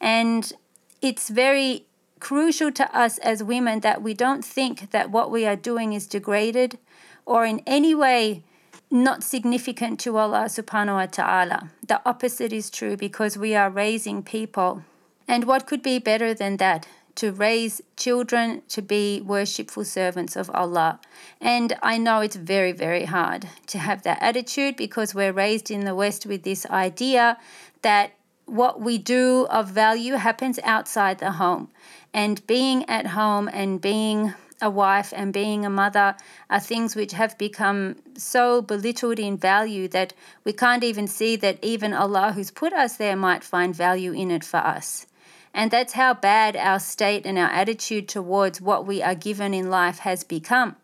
And 0.00 0.52
it's 1.00 1.28
very 1.28 1.86
crucial 2.20 2.72
to 2.72 2.96
us 2.96 3.18
as 3.18 3.42
women 3.42 3.80
that 3.80 4.02
we 4.02 4.14
don't 4.14 4.44
think 4.44 4.90
that 4.90 5.10
what 5.10 5.30
we 5.30 5.44
are 5.46 5.56
doing 5.56 5.92
is 5.92 6.06
degraded 6.06 6.78
or 7.26 7.44
in 7.44 7.60
any 7.66 7.94
way 7.94 8.42
not 8.90 9.22
significant 9.22 9.98
to 10.00 10.16
Allah 10.16 10.44
subhanahu 10.44 10.94
wa 10.94 11.06
ta'ala. 11.06 11.70
The 11.86 12.00
opposite 12.06 12.52
is 12.52 12.70
true 12.70 12.96
because 12.96 13.36
we 13.36 13.54
are 13.54 13.68
raising 13.68 14.22
people. 14.22 14.84
And 15.26 15.44
what 15.44 15.66
could 15.66 15.82
be 15.82 15.98
better 15.98 16.32
than 16.32 16.58
that? 16.58 16.86
To 17.16 17.32
raise 17.32 17.80
children 17.96 18.62
to 18.68 18.82
be 18.82 19.20
worshipful 19.20 19.84
servants 19.84 20.34
of 20.36 20.50
Allah. 20.52 20.98
And 21.40 21.76
I 21.82 21.96
know 21.96 22.20
it's 22.20 22.36
very, 22.36 22.72
very 22.72 23.04
hard 23.04 23.48
to 23.68 23.78
have 23.78 24.02
that 24.02 24.18
attitude 24.20 24.76
because 24.76 25.14
we're 25.14 25.32
raised 25.32 25.70
in 25.70 25.84
the 25.84 25.94
West 25.94 26.26
with 26.26 26.42
this 26.42 26.66
idea 26.66 27.38
that 27.82 28.14
what 28.46 28.80
we 28.80 28.98
do 28.98 29.46
of 29.50 29.68
value 29.68 30.14
happens 30.14 30.58
outside 30.64 31.18
the 31.18 31.32
home. 31.32 31.70
And 32.12 32.46
being 32.46 32.88
at 32.88 33.08
home 33.08 33.48
and 33.52 33.80
being 33.80 34.34
a 34.60 34.70
wife 34.70 35.12
and 35.14 35.32
being 35.32 35.64
a 35.64 35.70
mother 35.70 36.16
are 36.48 36.60
things 36.60 36.96
which 36.96 37.12
have 37.12 37.36
become 37.38 37.96
so 38.16 38.62
belittled 38.62 39.18
in 39.18 39.36
value 39.36 39.88
that 39.88 40.14
we 40.44 40.52
can't 40.52 40.84
even 40.84 41.06
see 41.06 41.36
that 41.36 41.58
even 41.62 41.92
Allah, 41.92 42.32
who's 42.32 42.50
put 42.50 42.72
us 42.72 42.96
there, 42.96 43.16
might 43.16 43.44
find 43.44 43.74
value 43.74 44.12
in 44.12 44.30
it 44.30 44.44
for 44.44 44.58
us. 44.58 45.06
And 45.54 45.70
that's 45.70 45.92
how 45.92 46.14
bad 46.14 46.56
our 46.56 46.80
state 46.80 47.24
and 47.24 47.38
our 47.38 47.48
attitude 47.48 48.08
towards 48.08 48.60
what 48.60 48.84
we 48.86 49.00
are 49.00 49.14
given 49.14 49.54
in 49.54 49.70
life 49.70 50.00
has 50.00 50.24
become. 50.24 50.74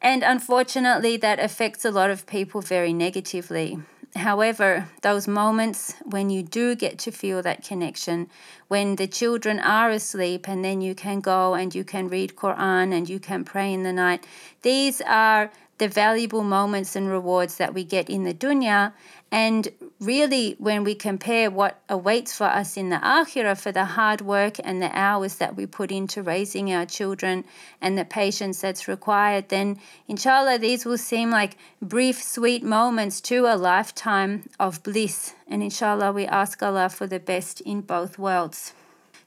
And 0.00 0.22
unfortunately, 0.22 1.18
that 1.18 1.38
affects 1.38 1.84
a 1.84 1.90
lot 1.90 2.10
of 2.10 2.26
people 2.26 2.62
very 2.62 2.94
negatively. 2.94 3.78
However, 4.14 4.88
those 5.02 5.28
moments 5.28 5.94
when 6.04 6.30
you 6.30 6.42
do 6.42 6.74
get 6.74 6.98
to 7.00 7.10
feel 7.10 7.42
that 7.42 7.64
connection, 7.64 8.30
when 8.68 8.96
the 8.96 9.06
children 9.06 9.60
are 9.60 9.90
asleep 9.90 10.48
and 10.48 10.64
then 10.64 10.80
you 10.80 10.94
can 10.94 11.20
go 11.20 11.54
and 11.54 11.74
you 11.74 11.84
can 11.84 12.08
read 12.08 12.34
Quran 12.34 12.96
and 12.96 13.10
you 13.10 13.18
can 13.18 13.44
pray 13.44 13.72
in 13.74 13.82
the 13.82 13.92
night, 13.92 14.26
these 14.62 15.02
are 15.02 15.50
the 15.78 15.88
valuable 15.88 16.42
moments 16.42 16.96
and 16.96 17.08
rewards 17.08 17.56
that 17.56 17.74
we 17.74 17.84
get 17.84 18.08
in 18.08 18.24
the 18.24 18.34
dunya. 18.34 18.92
And 19.30 19.68
really, 20.00 20.54
when 20.58 20.84
we 20.84 20.94
compare 20.94 21.50
what 21.50 21.80
awaits 21.88 22.36
for 22.36 22.44
us 22.44 22.76
in 22.76 22.90
the 22.90 22.96
akhirah 22.96 23.60
for 23.60 23.72
the 23.72 23.84
hard 23.84 24.20
work 24.20 24.56
and 24.62 24.80
the 24.80 24.96
hours 24.96 25.36
that 25.36 25.56
we 25.56 25.66
put 25.66 25.90
into 25.90 26.22
raising 26.22 26.72
our 26.72 26.86
children 26.86 27.44
and 27.80 27.98
the 27.98 28.04
patience 28.04 28.60
that's 28.60 28.88
required, 28.88 29.48
then 29.48 29.78
inshallah, 30.08 30.58
these 30.58 30.86
will 30.86 30.98
seem 30.98 31.30
like 31.30 31.56
brief, 31.82 32.22
sweet 32.22 32.62
moments 32.62 33.20
to 33.22 33.46
a 33.46 33.56
lifetime 33.56 34.48
of 34.60 34.82
bliss. 34.82 35.34
And 35.48 35.62
inshallah, 35.62 36.12
we 36.12 36.24
ask 36.26 36.62
Allah 36.62 36.88
for 36.88 37.06
the 37.06 37.20
best 37.20 37.60
in 37.62 37.80
both 37.80 38.18
worlds. 38.18 38.72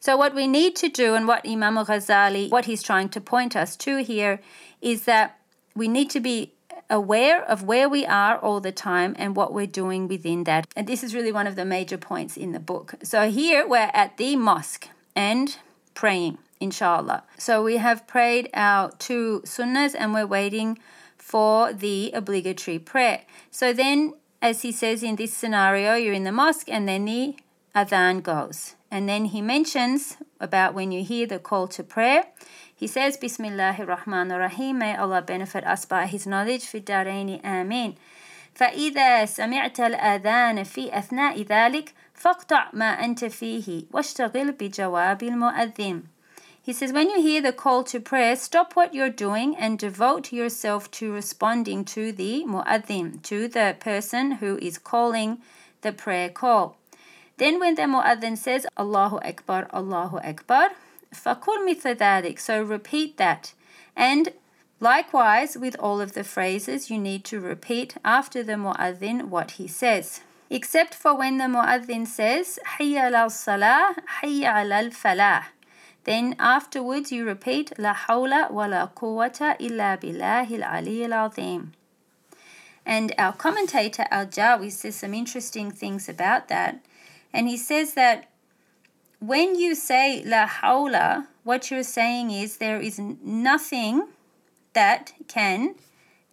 So, 0.01 0.15
what 0.15 0.33
we 0.33 0.47
need 0.47 0.77
to 0.77 0.87
do, 0.87 1.13
and 1.13 1.27
what 1.27 1.45
Imam 1.45 1.75
Ghazali, 1.75 2.49
what 2.49 2.65
he's 2.65 2.81
trying 2.81 3.09
to 3.09 3.19
point 3.19 3.53
us 3.53 3.75
to 3.77 3.97
here, 3.97 4.39
is 4.81 5.03
that 5.03 5.38
we 5.75 5.87
need 5.87 6.09
to 6.11 6.19
be 6.19 6.53
aware 6.89 7.43
of 7.43 7.63
where 7.63 7.87
we 7.87 8.05
are 8.05 8.37
all 8.37 8.59
the 8.59 8.71
time 8.71 9.15
and 9.19 9.35
what 9.35 9.53
we're 9.53 9.67
doing 9.67 10.07
within 10.07 10.43
that. 10.45 10.67
And 10.75 10.87
this 10.87 11.03
is 11.03 11.13
really 11.13 11.31
one 11.31 11.47
of 11.47 11.55
the 11.55 11.65
major 11.65 11.97
points 11.97 12.35
in 12.35 12.51
the 12.51 12.59
book. 12.59 12.95
So 13.03 13.29
here 13.29 13.67
we're 13.67 13.91
at 13.93 14.17
the 14.17 14.35
mosque 14.35 14.87
and 15.15 15.55
praying, 15.93 16.39
inshallah. 16.59 17.23
So 17.37 17.63
we 17.63 17.77
have 17.77 18.07
prayed 18.07 18.49
our 18.53 18.91
two 18.97 19.41
sunnahs 19.45 19.95
and 19.97 20.13
we're 20.13 20.25
waiting 20.25 20.79
for 21.17 21.73
the 21.73 22.11
obligatory 22.13 22.79
prayer. 22.79 23.21
So 23.51 23.71
then, 23.71 24.13
as 24.41 24.63
he 24.63 24.71
says 24.71 25.03
in 25.03 25.15
this 25.15 25.33
scenario, 25.33 25.93
you're 25.93 26.13
in 26.13 26.23
the 26.23 26.31
mosque 26.31 26.69
and 26.69 26.87
then 26.87 27.05
the 27.05 27.35
adhan 27.75 28.23
goes. 28.23 28.75
And 28.89 29.07
then 29.07 29.25
he 29.25 29.41
mentions 29.41 30.17
about 30.39 30.73
when 30.73 30.91
you 30.91 31.03
hear 31.03 31.27
the 31.27 31.37
call 31.37 31.67
to 31.67 31.83
prayer. 31.83 32.25
He 32.78 32.86
says, 32.86 33.16
Bismillahir 33.16 33.86
Rahmanir 33.86 34.38
Rahim. 34.38 34.78
May 34.78 34.96
Allah 34.96 35.22
benefit 35.22 35.64
us 35.64 35.84
by 35.84 36.06
His 36.06 36.26
knowledge. 36.26 36.64
في 36.64 36.80
الدارين 36.80 37.42
آمين. 37.44 37.94
فإذا 38.54 39.24
سمعت 39.24 39.80
الأذان 39.80 40.64
في 40.64 40.98
أثناء 40.98 41.42
ذلك 41.42 41.92
فاقطع 42.14 42.68
ما 42.72 43.04
أنت 43.04 43.24
فيه 43.24 43.84
واشتغل 43.92 44.52
بجواب 44.52 45.22
المؤذن. 45.22 46.02
He 46.62 46.72
says, 46.72 46.92
when 46.94 47.10
you 47.10 47.20
hear 47.20 47.42
the 47.42 47.52
call 47.52 47.84
to 47.84 48.00
prayer, 48.00 48.34
stop 48.36 48.74
what 48.74 48.94
you're 48.94 49.10
doing 49.10 49.54
and 49.54 49.78
devote 49.78 50.32
yourself 50.32 50.90
to 50.92 51.12
responding 51.12 51.84
to 51.84 52.10
the 52.10 52.44
mu'adhin, 52.46 53.20
to 53.24 53.48
the 53.48 53.76
person 53.78 54.32
who 54.40 54.56
is 54.62 54.78
calling 54.78 55.38
the 55.82 55.92
prayer 55.92 56.30
call. 56.30 56.78
Then 57.36 57.60
when 57.60 57.74
the 57.74 57.82
mu'adhin 57.82 58.38
says, 58.38 58.66
Allahu 58.78 59.18
Akbar, 59.18 59.68
Allahu 59.74 60.16
Akbar, 60.18 60.70
فَكُلْ 61.13 61.65
مِثْلَ 61.67 61.95
ذَلِكَ 61.97 62.39
So 62.39 62.61
repeat 62.61 63.17
that. 63.17 63.53
And 63.95 64.33
likewise 64.79 65.57
with 65.57 65.75
all 65.79 65.99
of 65.99 66.13
the 66.13 66.23
phrases 66.23 66.89
you 66.89 66.97
need 66.97 67.23
to 67.25 67.39
repeat 67.39 67.97
after 68.05 68.43
the 68.43 68.53
mu'adhin 68.53 69.25
what 69.25 69.51
he 69.51 69.67
says. 69.67 70.21
Except 70.49 70.95
for 70.95 71.15
when 71.15 71.37
the 71.37 71.45
mu'adhin 71.45 72.07
says 72.07 72.59
حَيَّ 72.79 72.93
عَلَى 73.11 73.95
حَيَّ 74.21 74.41
عَلَى 74.43 75.43
Then 76.05 76.35
afterwards 76.39 77.11
you 77.11 77.25
repeat 77.25 77.73
لا 77.77 77.93
حول 77.93 78.51
ولا 78.51 78.85
قوة 78.95 79.57
إلا 79.59 79.99
بالله 79.99 80.49
العلي 80.49 81.05
العظيم. 81.05 81.71
And 82.85 83.13
our 83.19 83.33
commentator 83.33 84.05
Al-Jawi 84.09 84.71
says 84.71 84.95
some 84.95 85.13
interesting 85.13 85.69
things 85.69 86.09
about 86.09 86.47
that. 86.47 86.79
And 87.31 87.47
he 87.47 87.57
says 87.57 87.93
that 87.93 88.27
when 89.19 89.55
you 89.55 89.75
say 89.75 90.23
la 90.25 90.47
hawla, 90.47 91.27
what 91.43 91.69
you're 91.69 91.83
saying 91.83 92.31
is 92.31 92.57
there 92.57 92.79
is 92.79 92.99
nothing 92.99 94.07
that 94.73 95.13
can 95.27 95.75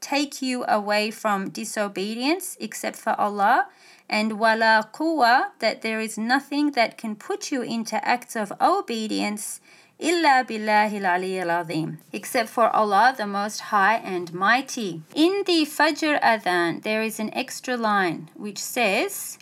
take 0.00 0.40
you 0.40 0.64
away 0.69 1.11
from 1.11 1.50
disobedience 1.50 2.57
except 2.61 2.97
for 2.97 3.19
Allah, 3.21 3.66
and 4.09 4.38
wala 4.38 4.88
quwa, 4.93 5.47
that 5.59 5.83
there 5.83 6.00
is 6.00 6.16
nothing 6.16 6.73
that 6.73 6.97
can 6.97 7.16
put 7.16 7.50
you 7.50 7.62
into 7.62 7.97
acts 8.07 8.37
of 8.37 8.52
obedience 8.61 9.61
illa 9.99 10.45
billahi 10.47 11.00
azim, 11.00 11.99
except 12.12 12.49
for 12.49 12.69
Allah, 12.71 13.14
the 13.16 13.26
Most 13.26 13.61
High 13.73 13.97
and 13.97 14.33
Mighty. 14.33 15.02
In 15.14 15.43
the 15.47 15.64
Fajr 15.64 16.21
Adhan, 16.21 16.83
there 16.83 17.02
is 17.02 17.19
an 17.19 17.33
extra 17.35 17.76
line 17.76 18.31
which 18.35 18.59
says, 18.59 19.38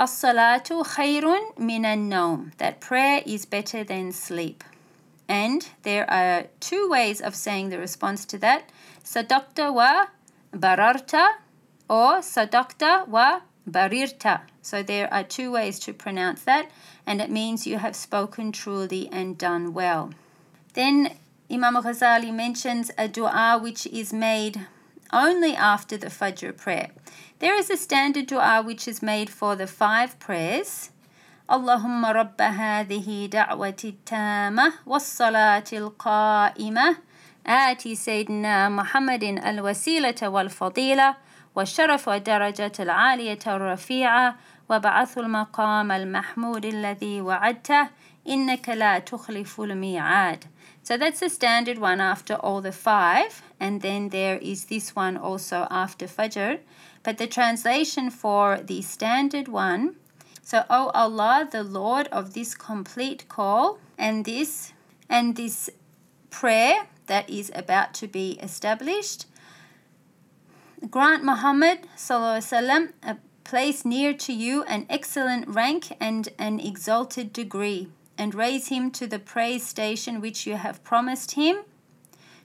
as-salatu 0.00 0.82
khayrun 0.94 1.58
minan 1.58 2.08
nawm. 2.08 2.56
That 2.56 2.80
prayer 2.80 3.22
is 3.26 3.44
better 3.44 3.84
than 3.84 4.12
sleep. 4.12 4.64
And 5.28 5.68
there 5.82 6.10
are 6.10 6.46
two 6.58 6.88
ways 6.88 7.20
of 7.20 7.34
saying 7.34 7.68
the 7.68 7.78
response 7.78 8.24
to 8.32 8.38
that. 8.38 8.70
Sadaqta 9.04 9.72
wa 9.72 10.06
bararta 10.52 11.24
or 11.88 12.20
sadaqta 12.20 13.06
wa 13.08 13.42
barirta. 13.68 14.40
So 14.62 14.82
there 14.82 15.12
are 15.12 15.22
two 15.22 15.52
ways 15.52 15.78
to 15.80 15.92
pronounce 15.92 16.42
that, 16.44 16.70
and 17.06 17.20
it 17.20 17.30
means 17.30 17.66
you 17.66 17.78
have 17.78 17.94
spoken 17.94 18.52
truly 18.52 19.08
and 19.12 19.36
done 19.36 19.74
well. 19.74 20.12
Then 20.72 21.16
Imam 21.50 21.74
Ghazali 21.74 22.32
mentions 22.32 22.90
a 22.96 23.06
dua 23.06 23.58
which 23.62 23.86
is 23.86 24.12
made 24.12 24.66
only 25.12 25.54
after 25.54 25.96
the 25.96 26.06
Fajr 26.06 26.56
prayer. 26.56 26.90
There 27.39 27.55
is 27.59 27.69
a 27.69 27.77
standard 27.77 28.27
dua 28.27 28.63
which 28.63 28.87
is 28.87 29.01
made 29.01 29.29
for 29.29 29.55
the 29.55 29.67
five 29.67 30.19
prayers. 30.19 30.91
اللهم 31.51 32.05
رب 32.05 32.41
هذه 32.41 33.25
دعوة 33.31 33.75
التامة 33.83 34.73
والصلاة 34.85 35.63
القائمة 35.73 36.97
آتي 37.47 37.95
سيدنا 37.95 38.69
محمد 38.69 39.23
الوسيلة 39.23 40.15
والفضيلة 40.23 41.15
والشرف 41.55 42.07
والدرجة 42.07 42.71
العالية 42.79 43.39
الرفيعة 43.47 44.35
وبعث 44.69 45.17
المقام 45.17 45.91
المحمود 45.91 46.65
الذي 46.65 47.21
وعدته 47.21 47.87
إنك 48.27 48.69
لا 48.69 48.99
تخلف 48.99 49.61
الميعاد 49.61 50.43
so 50.87 50.97
that's 50.97 51.19
the 51.19 51.29
standard 51.29 51.79
one 51.79 51.99
after 51.99 52.35
all 52.35 52.61
the 52.61 52.71
five, 52.71 53.41
and 53.59 53.81
then 53.81 54.09
there 54.09 54.37
is 54.37 54.65
this 54.65 54.95
one 54.95 55.17
also 55.17 55.65
after 55.71 56.05
Fajr. 56.05 56.59
But 57.03 57.17
the 57.17 57.27
translation 57.27 58.09
for 58.09 58.57
the 58.57 58.81
standard 58.81 59.47
one 59.47 59.95
so, 60.45 60.63
O 60.69 60.91
Allah, 60.93 61.49
the 61.51 61.63
Lord 61.63 62.05
of 62.11 62.35
this 62.35 62.53
complete 62.53 63.27
call 63.27 63.79
and 63.97 64.25
this 64.25 64.73
and 65.09 65.35
this 65.35 65.71
prayer 66.29 66.85
that 67.07 67.27
is 67.27 67.51
about 67.55 67.95
to 67.95 68.07
be 68.07 68.33
established, 68.33 69.25
grant 70.87 71.23
Muhammad 71.23 71.87
وسلم, 71.97 72.93
a 73.01 73.17
place 73.43 73.83
near 73.83 74.13
to 74.13 74.31
you, 74.31 74.61
an 74.65 74.85
excellent 74.87 75.47
rank 75.47 75.97
and 75.99 76.29
an 76.37 76.59
exalted 76.59 77.33
degree 77.33 77.89
and 78.15 78.35
raise 78.35 78.67
him 78.67 78.91
to 78.91 79.07
the 79.07 79.17
praise 79.17 79.65
station 79.65 80.21
which 80.21 80.45
you 80.45 80.57
have 80.57 80.83
promised 80.83 81.31
him? 81.31 81.63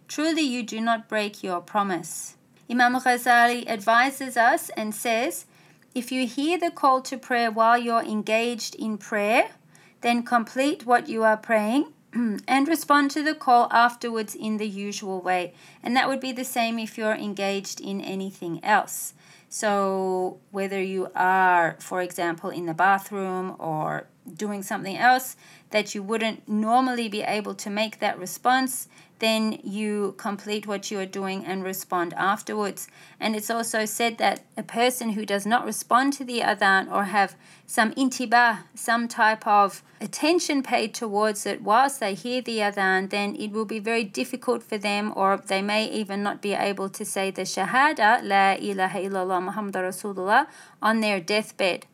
Truly, 0.09 0.41
you 0.41 0.63
do 0.63 0.81
not 0.81 1.07
break 1.07 1.43
your 1.43 1.61
promise. 1.61 2.34
Imam 2.70 2.96
Ghazali 2.96 3.68
advises 3.68 4.38
us 4.38 4.70
and 4.78 4.94
says, 4.94 5.46
if 5.94 6.12
you 6.12 6.28
hear 6.28 6.58
the 6.58 6.72
call 6.72 7.02
to 7.04 7.18
prayer 7.18 7.50
while 7.50 7.78
you're 7.78 8.04
engaged 8.04 8.76
in 8.76 8.98
prayer, 8.98 9.52
then 10.02 10.24
complete 10.24 10.86
what 10.86 11.08
you 11.08 11.24
are 11.24 11.38
praying 11.38 11.94
and 12.14 12.68
respond 12.68 13.12
to 13.12 13.24
the 13.24 13.34
call 13.34 13.70
afterwards 13.72 14.36
in 14.36 14.58
the 14.58 14.68
usual 14.68 15.22
way. 15.22 15.54
And 15.82 15.96
that 15.96 16.10
would 16.10 16.20
be 16.20 16.34
the 16.34 16.44
same 16.44 16.80
if 16.80 16.98
you're 16.98 17.16
engaged 17.16 17.80
in 17.80 18.02
anything 18.02 18.64
else. 18.64 19.14
So, 19.48 20.40
whether 20.52 20.82
you 20.82 21.10
are, 21.16 21.78
for 21.80 22.02
example, 22.02 22.50
in 22.50 22.66
the 22.66 22.74
bathroom 22.74 23.56
or 23.58 24.08
doing 24.36 24.64
something 24.64 24.98
else 24.98 25.38
that 25.76 25.94
you 25.94 26.02
wouldn't 26.02 26.48
normally 26.48 27.10
be 27.10 27.22
able 27.22 27.54
to 27.54 27.70
make 27.70 28.00
that 28.00 28.18
response, 28.18 28.88
then 29.20 29.60
you 29.62 30.16
complete 30.16 30.66
what 30.66 30.90
you 30.90 30.98
are 30.98 31.06
doing 31.06 31.44
and 31.44 31.66
respond 31.66 32.14
afterwards. 32.14 32.88
And 33.20 33.36
it's 33.36 33.50
also 33.50 33.84
said 33.84 34.18
that 34.18 34.46
a 34.56 34.64
person 34.64 35.10
who 35.10 35.26
does 35.26 35.46
not 35.46 35.66
respond 35.66 36.14
to 36.14 36.24
the 36.24 36.40
adhan 36.40 36.90
or 36.90 37.04
have 37.18 37.36
some 37.68 37.92
intibah, 37.96 38.60
some 38.74 39.10
type 39.10 39.46
of 39.46 39.84
attention 40.00 40.64
paid 40.64 40.94
towards 40.94 41.46
it 41.46 41.62
whilst 41.62 42.00
they 42.00 42.14
hear 42.14 42.42
the 42.42 42.60
adhan, 42.60 43.10
then 43.10 43.36
it 43.36 43.52
will 43.52 43.66
be 43.66 43.80
very 43.80 44.06
difficult 44.06 44.64
for 44.64 44.78
them, 44.78 45.12
or 45.14 45.36
they 45.46 45.62
may 45.62 45.84
even 45.92 46.24
not 46.24 46.42
be 46.42 46.54
able 46.54 46.88
to 46.88 47.04
say 47.04 47.32
the 47.32 47.42
shahada, 47.42 48.24
La 48.24 48.54
ilaha 48.54 49.00
illallah 49.00 49.44
Muhammad 49.44 49.76
Rasulullah, 49.76 50.48
on 50.82 51.02
their 51.02 51.20
deathbed. 51.20 51.86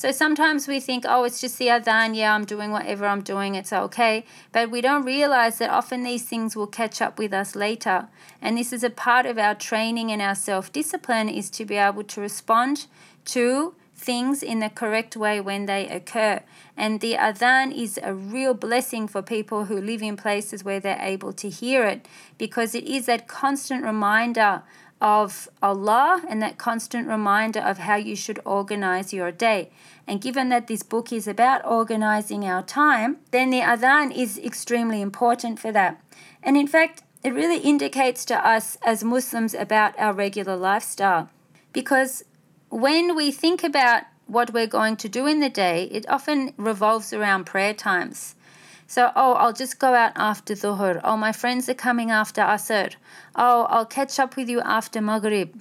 So 0.00 0.12
sometimes 0.12 0.66
we 0.66 0.80
think, 0.80 1.04
oh, 1.06 1.24
it's 1.24 1.42
just 1.42 1.58
the 1.58 1.66
adhan, 1.66 2.16
yeah, 2.16 2.34
I'm 2.34 2.46
doing 2.46 2.70
whatever 2.70 3.04
I'm 3.04 3.20
doing, 3.20 3.54
it's 3.54 3.70
okay. 3.70 4.24
But 4.50 4.70
we 4.70 4.80
don't 4.80 5.04
realize 5.04 5.58
that 5.58 5.68
often 5.68 6.04
these 6.04 6.22
things 6.22 6.56
will 6.56 6.66
catch 6.66 7.02
up 7.02 7.18
with 7.18 7.34
us 7.34 7.54
later. 7.54 8.08
And 8.40 8.56
this 8.56 8.72
is 8.72 8.82
a 8.82 8.88
part 8.88 9.26
of 9.26 9.36
our 9.36 9.54
training 9.54 10.10
and 10.10 10.22
our 10.22 10.34
self 10.34 10.72
discipline 10.72 11.28
is 11.28 11.50
to 11.50 11.66
be 11.66 11.76
able 11.76 12.04
to 12.04 12.20
respond 12.22 12.86
to 13.26 13.74
things 13.94 14.42
in 14.42 14.60
the 14.60 14.70
correct 14.70 15.18
way 15.18 15.38
when 15.38 15.66
they 15.66 15.86
occur. 15.86 16.40
And 16.78 17.02
the 17.02 17.16
adhan 17.16 17.70
is 17.76 18.00
a 18.02 18.14
real 18.14 18.54
blessing 18.54 19.06
for 19.06 19.20
people 19.20 19.66
who 19.66 19.78
live 19.78 20.00
in 20.00 20.16
places 20.16 20.64
where 20.64 20.80
they're 20.80 20.98
able 20.98 21.34
to 21.34 21.50
hear 21.50 21.84
it 21.84 22.08
because 22.38 22.74
it 22.74 22.84
is 22.84 23.04
that 23.04 23.28
constant 23.28 23.84
reminder 23.84 24.62
of 25.00 25.48
Allah 25.62 26.22
and 26.28 26.42
that 26.42 26.58
constant 26.58 27.08
reminder 27.08 27.60
of 27.60 27.78
how 27.78 27.96
you 27.96 28.14
should 28.14 28.40
organize 28.44 29.12
your 29.12 29.32
day. 29.32 29.70
And 30.06 30.20
given 30.20 30.48
that 30.50 30.66
this 30.66 30.82
book 30.82 31.12
is 31.12 31.26
about 31.26 31.64
organizing 31.64 32.44
our 32.44 32.62
time, 32.62 33.18
then 33.30 33.50
the 33.50 33.60
adhan 33.60 34.14
is 34.14 34.38
extremely 34.38 35.00
important 35.00 35.58
for 35.58 35.72
that. 35.72 36.02
And 36.42 36.56
in 36.56 36.66
fact, 36.66 37.02
it 37.22 37.34
really 37.34 37.58
indicates 37.58 38.24
to 38.26 38.46
us 38.46 38.76
as 38.82 39.04
Muslims 39.04 39.54
about 39.54 39.98
our 39.98 40.12
regular 40.12 40.56
lifestyle. 40.56 41.30
Because 41.72 42.24
when 42.70 43.14
we 43.14 43.30
think 43.30 43.62
about 43.62 44.04
what 44.26 44.52
we're 44.52 44.66
going 44.66 44.96
to 44.96 45.08
do 45.08 45.26
in 45.26 45.40
the 45.40 45.50
day, 45.50 45.84
it 45.90 46.08
often 46.08 46.54
revolves 46.56 47.12
around 47.12 47.44
prayer 47.44 47.74
times. 47.74 48.36
So, 48.90 49.12
oh, 49.14 49.34
I'll 49.34 49.52
just 49.52 49.78
go 49.78 49.94
out 49.94 50.10
after 50.16 50.52
Dhuhr. 50.52 51.00
Oh, 51.04 51.16
my 51.16 51.30
friends 51.30 51.68
are 51.68 51.74
coming 51.74 52.10
after 52.10 52.40
Asr. 52.40 52.96
Oh, 53.36 53.68
I'll 53.70 53.86
catch 53.86 54.18
up 54.18 54.34
with 54.34 54.48
you 54.48 54.60
after 54.62 55.00
Maghrib. 55.00 55.54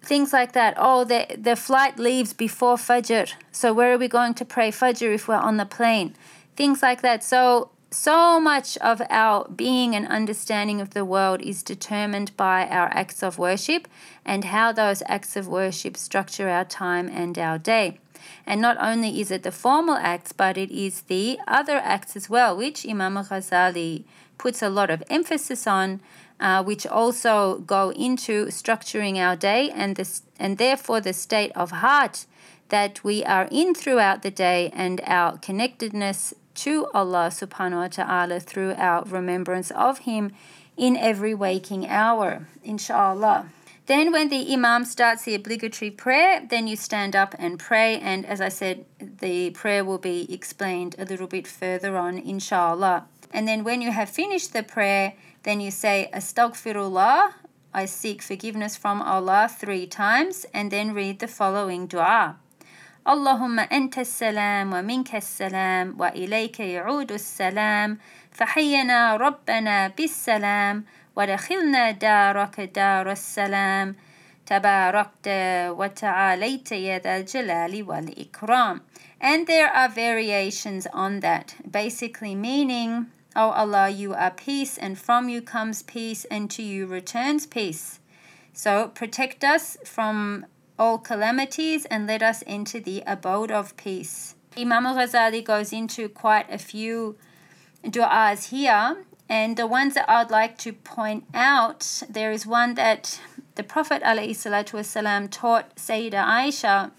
Things 0.00 0.32
like 0.32 0.52
that. 0.52 0.72
Oh, 0.78 1.04
the, 1.04 1.26
the 1.36 1.56
flight 1.56 1.98
leaves 1.98 2.32
before 2.32 2.76
Fajr. 2.76 3.34
So, 3.50 3.74
where 3.74 3.92
are 3.92 3.98
we 3.98 4.08
going 4.08 4.32
to 4.32 4.46
pray 4.46 4.70
Fajr 4.70 5.14
if 5.14 5.28
we're 5.28 5.34
on 5.34 5.58
the 5.58 5.66
plane? 5.66 6.14
Things 6.56 6.80
like 6.80 7.02
that. 7.02 7.22
So, 7.22 7.68
so 7.90 8.40
much 8.40 8.78
of 8.78 9.02
our 9.10 9.46
being 9.54 9.94
and 9.94 10.08
understanding 10.08 10.80
of 10.80 10.94
the 10.94 11.04
world 11.04 11.42
is 11.42 11.62
determined 11.62 12.34
by 12.38 12.66
our 12.66 12.88
acts 12.94 13.22
of 13.22 13.36
worship 13.36 13.86
and 14.24 14.44
how 14.44 14.72
those 14.72 15.02
acts 15.04 15.36
of 15.36 15.48
worship 15.48 15.98
structure 15.98 16.48
our 16.48 16.64
time 16.64 17.10
and 17.12 17.38
our 17.38 17.58
day. 17.58 17.98
And 18.46 18.60
not 18.60 18.76
only 18.80 19.20
is 19.20 19.30
it 19.30 19.42
the 19.42 19.52
formal 19.52 19.96
acts, 19.96 20.32
but 20.32 20.56
it 20.56 20.70
is 20.70 21.02
the 21.02 21.38
other 21.46 21.76
acts 21.76 22.16
as 22.16 22.28
well, 22.28 22.56
which 22.56 22.86
Imam 22.88 23.14
Ghazali 23.14 24.04
puts 24.38 24.62
a 24.62 24.68
lot 24.68 24.90
of 24.90 25.02
emphasis 25.08 25.66
on, 25.66 26.00
uh, 26.40 26.62
which 26.62 26.86
also 26.86 27.58
go 27.58 27.90
into 27.92 28.46
structuring 28.46 29.16
our 29.16 29.36
day 29.36 29.70
and, 29.70 29.96
this, 29.96 30.22
and 30.38 30.58
therefore 30.58 31.00
the 31.00 31.12
state 31.12 31.52
of 31.54 31.70
heart 31.70 32.26
that 32.68 33.04
we 33.04 33.22
are 33.24 33.48
in 33.50 33.74
throughout 33.74 34.22
the 34.22 34.30
day 34.30 34.70
and 34.74 35.00
our 35.06 35.38
connectedness 35.38 36.34
to 36.54 36.86
Allah 36.92 37.28
subhanahu 37.28 37.82
wa 37.82 37.88
ta'ala 37.88 38.40
through 38.40 38.74
our 38.76 39.04
remembrance 39.04 39.70
of 39.70 40.00
Him 40.00 40.32
in 40.76 40.96
every 40.96 41.34
waking 41.34 41.86
hour, 41.86 42.48
inshallah. 42.64 43.50
Then, 43.87 44.11
when 44.11 44.27
the 44.27 44.53
Imam 44.53 44.83
starts 44.83 45.23
the 45.23 45.35
obligatory 45.35 45.91
prayer, 45.91 46.45
then 46.49 46.67
you 46.67 46.75
stand 46.75 47.15
up 47.15 47.33
and 47.39 47.57
pray. 47.57 47.99
And 47.99 48.25
as 48.25 48.41
I 48.41 48.49
said, 48.49 48.83
the 48.99 49.51
prayer 49.51 49.85
will 49.85 49.97
be 49.97 50.31
explained 50.33 50.95
a 50.99 51.05
little 51.05 51.27
bit 51.27 51.47
further 51.47 51.95
on, 51.95 52.17
inshallah. 52.17 53.05
And 53.31 53.47
then, 53.47 53.63
when 53.63 53.81
you 53.81 53.91
have 53.91 54.09
finished 54.09 54.51
the 54.51 54.63
prayer, 54.63 55.13
then 55.43 55.61
you 55.61 55.71
say, 55.71 56.09
Astaghfirullah, 56.13 57.33
I 57.73 57.85
seek 57.85 58.21
forgiveness 58.21 58.75
from 58.75 59.01
Allah 59.01 59.49
three 59.49 59.87
times, 59.87 60.45
and 60.53 60.69
then 60.69 60.93
read 60.93 61.19
the 61.19 61.27
following 61.27 61.87
dua. 61.87 62.35
اللهم 63.07 63.59
أنت 63.59 63.97
السلام 63.99 64.73
ومنك 64.73 65.15
السلام 65.15 65.95
وإليك 65.99 66.59
يعود 66.59 67.11
السلام 67.11 67.97
فحينا 68.31 69.15
ربنا 69.15 69.87
بالسلام 69.87 70.83
ودخلنا 71.15 71.91
دارك 71.91 72.61
دار 72.61 73.11
السلام 73.11 73.95
تباركت 74.45 75.27
وتعاليت 75.79 76.71
يا 76.71 76.99
ذا 76.99 77.17
الجلال 77.17 77.83
والإكرام 77.83 78.81
and 79.19 79.47
there 79.47 79.69
are 79.69 79.89
variations 79.89 80.87
on 80.93 81.19
that 81.19 81.55
basically 81.69 82.35
meaning 82.35 83.07
O 83.35 83.47
oh 83.47 83.49
Allah 83.49 83.89
you 83.89 84.13
are 84.13 84.31
peace 84.31 84.77
and 84.77 84.97
from 84.97 85.27
you 85.27 85.41
comes 85.41 85.81
peace 85.83 86.25
and 86.25 86.49
to 86.51 86.63
you 86.63 86.85
returns 86.85 87.45
peace 87.45 87.99
so 88.53 88.87
protect 88.87 89.43
us 89.43 89.77
from 89.85 90.45
all 90.79 90.97
calamities 90.97 91.85
and 91.85 92.07
let 92.07 92.21
us 92.21 92.41
into 92.43 92.79
the 92.79 93.03
abode 93.05 93.51
of 93.51 93.75
peace 93.75 94.35
Imam 94.57 94.85
Ghazali 94.85 95.43
goes 95.43 95.73
into 95.73 96.09
quite 96.09 96.49
a 96.51 96.57
few 96.57 97.15
du'as 97.83 98.49
here 98.49 98.97
and 99.32 99.56
the 99.56 99.66
ones 99.66 99.94
that 99.94 100.04
I'd 100.10 100.30
like 100.30 100.58
to 100.58 100.74
point 100.74 101.24
out, 101.32 102.02
there 102.06 102.32
is 102.32 102.44
one 102.44 102.74
that 102.74 103.18
the 103.54 103.62
Prophet 103.62 104.02
ﷺ 104.02 105.30
taught 105.30 105.74
Sayyida 105.74 106.22
Aisha 106.22 106.90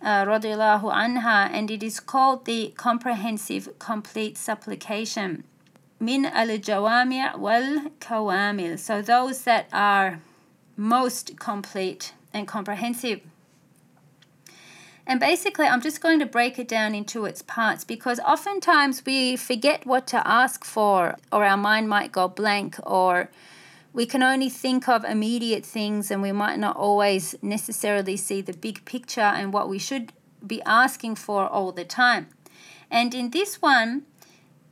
uh, 0.00 0.24
anha, 0.24 1.50
and 1.52 1.70
it 1.70 1.82
is 1.82 2.00
called 2.00 2.46
the 2.46 2.72
Comprehensive 2.78 3.78
Complete 3.78 4.38
Supplication. 4.38 5.44
Min 6.00 6.24
al 6.24 6.48
jawami' 6.48 7.36
wal 7.36 7.90
kawamil. 8.00 8.78
So 8.78 9.02
those 9.02 9.42
that 9.42 9.68
are 9.70 10.22
most 10.78 11.38
complete 11.38 12.14
and 12.32 12.48
comprehensive. 12.48 13.20
And 15.06 15.20
basically, 15.20 15.66
I'm 15.66 15.80
just 15.80 16.00
going 16.00 16.18
to 16.18 16.26
break 16.26 16.58
it 16.58 16.66
down 16.66 16.94
into 16.94 17.26
its 17.26 17.40
parts 17.40 17.84
because 17.84 18.18
oftentimes 18.20 19.06
we 19.06 19.36
forget 19.36 19.86
what 19.86 20.06
to 20.08 20.26
ask 20.26 20.64
for, 20.64 21.16
or 21.30 21.44
our 21.44 21.56
mind 21.56 21.88
might 21.88 22.10
go 22.10 22.26
blank, 22.26 22.76
or 22.82 23.30
we 23.92 24.04
can 24.04 24.22
only 24.22 24.48
think 24.48 24.88
of 24.88 25.04
immediate 25.04 25.64
things 25.64 26.10
and 26.10 26.22
we 26.22 26.32
might 26.32 26.58
not 26.58 26.76
always 26.76 27.36
necessarily 27.40 28.16
see 28.16 28.40
the 28.40 28.52
big 28.52 28.84
picture 28.84 29.20
and 29.20 29.52
what 29.52 29.68
we 29.68 29.78
should 29.78 30.12
be 30.44 30.60
asking 30.66 31.14
for 31.14 31.46
all 31.46 31.70
the 31.70 31.84
time. 31.84 32.26
And 32.90 33.14
in 33.14 33.30
this 33.30 33.62
one, 33.62 34.02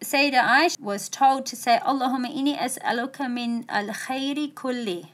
Sayyida 0.01 0.43
Aisha 0.43 0.81
was 0.81 1.09
told 1.09 1.47
to 1.47 1.57
say, 1.57 1.79
Allahumma 1.87 2.35
inni 2.35 2.59
as'aluka 2.59 3.33
min 3.33 3.65
al 3.69 3.87
khayri 3.87 4.53
kulli. 4.53 5.09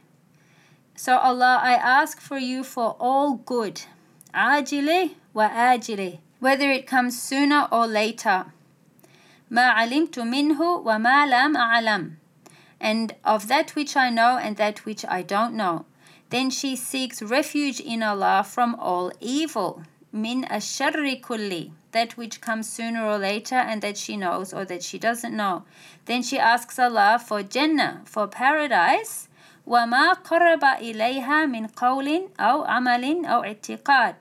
So 0.97 1.17
Allah, 1.19 1.61
I 1.63 1.75
ask 1.75 2.21
for 2.21 2.39
you 2.39 2.65
for 2.65 2.97
all 2.99 3.35
good 3.35 3.83
عاجله 4.34 5.10
وآجله 5.36 6.20
whether 6.40 6.70
it 6.72 6.86
comes 6.86 7.22
sooner 7.22 7.68
or 7.72 7.88
later 7.88 8.46
ما 9.50 9.70
علمت 9.70 10.20
منه 10.20 10.62
وما 10.62 11.26
لم 11.26 11.58
أعلم 11.58 12.18
and 12.82 13.16
of 13.24 13.48
that 13.48 13.76
which 13.76 13.96
I 13.96 14.10
know 14.10 14.38
and 14.38 14.58
that 14.58 14.86
which 14.86 15.06
I 15.06 15.22
don't 15.22 15.54
know 15.54 15.86
then 16.30 16.50
she 16.50 16.76
seeks 16.76 17.22
refuge 17.22 17.80
in 17.80 18.04
Allah 18.04 18.44
from 18.44 18.76
all 18.76 19.12
evil 19.22 19.84
min 20.12 20.44
asharri 20.46 21.22
kulli 21.22 21.72
that 21.92 22.18
which 22.18 22.42
comes 22.42 22.70
sooner 22.70 23.06
or 23.06 23.18
later 23.18 23.56
and 23.56 23.82
that 23.82 23.98
she 23.98 24.18
knows 24.18 24.54
or 24.54 24.66
that 24.66 24.84
she 24.84 24.98
doesn't 25.00 25.36
know 25.36 25.64
then 26.06 26.22
she 26.22 26.38
asks 26.38 26.78
Allah 26.78 27.22
for 27.26 27.42
Jannah 27.44 28.02
for 28.06 28.28
paradise 28.28 29.29
وما 29.70 30.14
قرب 30.14 30.64
إليها 30.64 31.46
من 31.46 31.68
قول 31.68 32.30
أو 32.40 32.64
عمل 32.64 33.26
أو 33.26 33.44
اعتقاد 33.44 34.16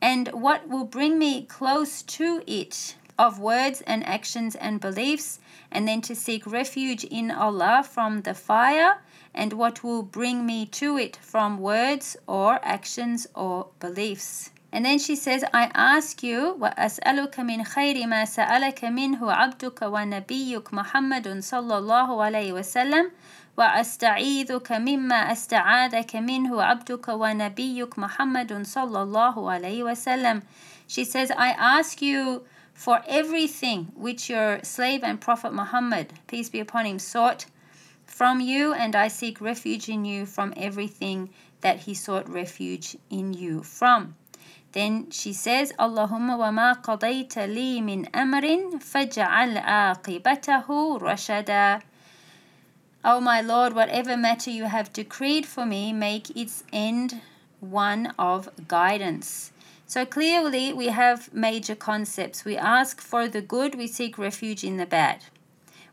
and 0.00 0.28
what 0.32 0.68
will 0.68 0.84
bring 0.84 1.18
me 1.18 1.42
close 1.42 2.02
to 2.02 2.42
it 2.46 2.96
of 3.18 3.38
words 3.38 3.82
and 3.82 4.04
actions 4.04 4.56
and 4.56 4.80
beliefs 4.80 5.38
and 5.70 5.86
then 5.86 6.00
to 6.00 6.14
seek 6.14 6.44
refuge 6.46 7.04
in 7.04 7.30
Allah 7.30 7.84
from 7.84 8.22
the 8.22 8.34
fire 8.34 8.98
and 9.34 9.52
what 9.52 9.84
will 9.84 10.02
bring 10.02 10.44
me 10.44 10.66
to 10.66 10.98
it 10.98 11.16
from 11.16 11.58
words 11.58 12.16
or 12.26 12.58
actions 12.64 13.26
or 13.34 13.68
beliefs 13.78 14.50
And 14.74 14.86
then 14.86 14.98
she 14.98 15.16
says, 15.16 15.44
I 15.52 15.70
ask 15.74 16.22
you, 16.22 16.56
وَأَسْأَلُكَ 16.58 17.34
مِنْ 17.44 17.62
خَيْرِ 17.62 18.06
مَا 18.08 18.24
سَأَلَكَ 18.24 18.80
مِنْهُ 18.84 19.20
عَبْدُكَ 19.20 19.82
وَنَبِيُّكَ 19.82 20.72
مُحَمَّدٌ 20.72 21.40
صلى 21.44 21.78
الله 21.78 22.22
عليه 22.24 22.52
وسلم 22.52 23.10
وأستعيذك 23.56 24.72
مما 24.72 25.32
أستعاذك 25.32 26.16
منه 26.16 26.62
عبدك 26.62 27.08
ونبيك 27.08 27.98
محمد 27.98 28.66
صلى 28.66 29.02
الله 29.02 29.50
عليه 29.50 29.82
وسلم. 29.82 30.42
She 30.86 31.04
says, 31.04 31.30
I 31.30 31.50
ask 31.50 32.00
you 32.02 32.42
for 32.74 33.02
everything 33.06 33.92
which 33.94 34.30
your 34.30 34.60
slave 34.62 35.04
and 35.04 35.20
prophet 35.20 35.52
Muhammad, 35.52 36.12
peace 36.26 36.48
be 36.48 36.60
upon 36.60 36.86
him, 36.86 36.98
sought 36.98 37.46
from 38.06 38.40
you, 38.40 38.72
and 38.72 38.96
I 38.96 39.08
seek 39.08 39.40
refuge 39.40 39.88
in 39.88 40.04
you 40.04 40.26
from 40.26 40.52
everything 40.56 41.30
that 41.60 41.80
he 41.80 41.94
sought 41.94 42.28
refuge 42.28 42.96
in 43.10 43.32
you 43.32 43.62
from. 43.62 44.16
Then 44.72 45.10
she 45.10 45.32
says, 45.34 45.72
Allahumma 45.78 46.38
wa 46.38 46.50
ma 46.50 46.74
qadayta 46.74 47.46
li 47.46 47.80
min 47.80 48.06
amrin 48.14 48.82
faj'al 48.82 49.62
aqibatahu 49.62 51.00
rashada. 51.00 51.82
O 53.09 53.21
my 53.21 53.39
Lord, 53.39 53.73
whatever 53.73 54.17
matter 54.17 54.51
you 54.51 54.65
have 54.65 54.91
decreed 54.91 55.45
for 55.45 55.65
me, 55.65 55.93
make 55.93 56.35
its 56.35 56.65
end 56.73 57.21
one 57.61 58.13
of 58.19 58.49
guidance. 58.67 59.53
So 59.85 60.05
clearly, 60.05 60.73
we 60.73 60.87
have 60.87 61.33
major 61.33 61.73
concepts. 61.73 62.43
We 62.43 62.57
ask 62.57 62.99
for 62.99 63.29
the 63.29 63.41
good, 63.41 63.75
we 63.75 63.87
seek 63.87 64.17
refuge 64.17 64.65
in 64.65 64.75
the 64.75 64.85
bad. 64.85 65.21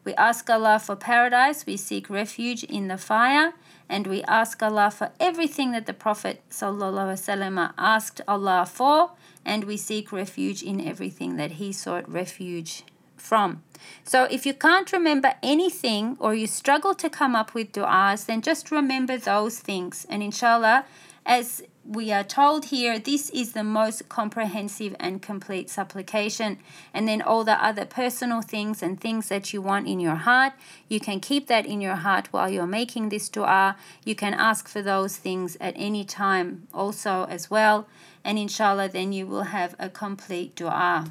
We 0.03 0.13
ask 0.15 0.51
Allah 0.51 0.81
for 0.81 0.97
paradise, 0.97 1.65
we 1.67 1.77
seek 1.77 2.11
refuge 2.11 2.65
in 2.65 2.89
the 2.89 2.99
fire 2.99 3.53
and 3.89 4.09
we 4.09 4.25
ask 4.25 4.61
Allah 4.61 4.91
for 4.91 5.13
everything 5.21 5.71
that 5.71 5.87
the 5.87 5.95
Prophet 5.95 6.43
ﷺ 6.51 7.75
asked 7.79 8.23
Allah 8.27 8.67
for, 8.69 9.13
and 9.45 9.65
we 9.65 9.77
seek 9.77 10.11
refuge 10.11 10.65
in 10.65 10.81
everything 10.81 11.37
that 11.37 11.53
he 11.53 11.71
sought 11.73 12.11
refuge 12.11 12.83
from. 13.17 13.63
So 14.03 14.25
if 14.25 14.45
you 14.47 14.55
can't 14.55 14.93
remember 14.93 15.35
anything 15.43 16.17
or 16.21 16.35
you 16.35 16.47
struggle 16.47 16.95
to 16.95 17.09
come 17.09 17.35
up 17.35 17.55
with 17.55 17.73
du'as, 17.73 18.27
then 18.27 18.43
just 18.43 18.71
remember 18.71 19.17
those 19.17 19.59
things. 19.59 20.07
And 20.09 20.23
inshallah, 20.23 20.85
as 21.27 21.63
we 21.87 22.11
are 22.11 22.25
told 22.25 22.67
here 22.67 22.99
this 22.99 23.29
is 23.31 23.53
the 23.53 23.65
most 23.65 24.09
comprehensive 24.09 24.97
and 24.99 25.21
complete 25.21 25.69
supplication. 25.69 26.59
And 26.93 27.07
then 27.07 27.21
all 27.21 27.45
the 27.45 27.63
other 27.63 27.85
personal 27.85 28.43
things 28.43 28.83
and 28.83 29.01
things 29.01 29.29
that 29.29 29.53
you 29.53 29.61
want 29.61 29.87
in 29.87 30.01
your 30.01 30.15
heart, 30.15 30.55
you 30.89 31.01
can 31.01 31.21
keep 31.21 31.47
that 31.49 31.67
in 31.67 31.81
your 31.81 31.97
heart 31.97 32.29
while 32.31 32.49
you're 32.49 32.67
making 32.67 33.09
this 33.09 33.29
dua. 33.29 33.77
You 34.05 34.15
can 34.15 34.35
ask 34.35 34.69
for 34.69 34.83
those 34.83 35.17
things 35.17 35.57
at 35.61 35.75
any 35.77 36.05
time 36.05 36.69
also 36.73 37.27
as 37.29 37.51
well. 37.51 37.87
And 38.25 38.39
inshallah, 38.39 38.89
then 38.89 39.13
you 39.13 39.27
will 39.27 39.45
have 39.45 39.75
a 39.79 39.91
complete 39.91 40.57
dua. 40.57 41.07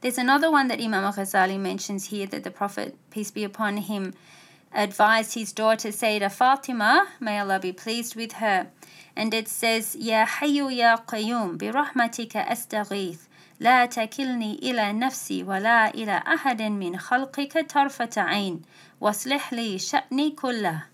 There's 0.00 0.16
another 0.16 0.48
one 0.48 0.68
that 0.68 0.80
Imam 0.80 1.12
Ghazali 1.12 1.58
mentions 1.58 2.06
here 2.06 2.28
that 2.28 2.44
the 2.44 2.52
Prophet, 2.52 2.94
peace 3.10 3.32
be 3.32 3.42
upon 3.42 3.78
him, 3.78 4.14
advised 4.72 5.34
his 5.34 5.52
daughter 5.52 5.88
Sayyidah 5.88 6.30
Fatima, 6.30 7.08
may 7.18 7.40
Allah 7.40 7.58
be 7.58 7.72
pleased 7.72 8.14
with 8.14 8.34
her. 8.34 8.68
And 9.16 9.34
it 9.34 9.48
says, 9.48 9.96
Ya 9.96 10.24
Hayyu 10.24 10.72
Ya 10.72 10.98
Qayyum, 10.98 11.58
bi 11.58 11.66
rahmatika 11.66 12.46
astaghith, 12.46 13.26
la 13.58 13.88
takilni 13.88 14.62
ila 14.62 14.92
nafsi 14.94 15.44
wa 15.44 15.58
la 15.58 15.90
ila 15.92 16.22
ahadin 16.24 16.78
min 16.78 16.94
khalqika 16.94 17.66
tarfata 17.66 18.24
ain, 18.28 18.64
waslih 19.02 19.50
li 19.50 19.78
sha'ni 19.78 20.32
kullah. 20.36 20.84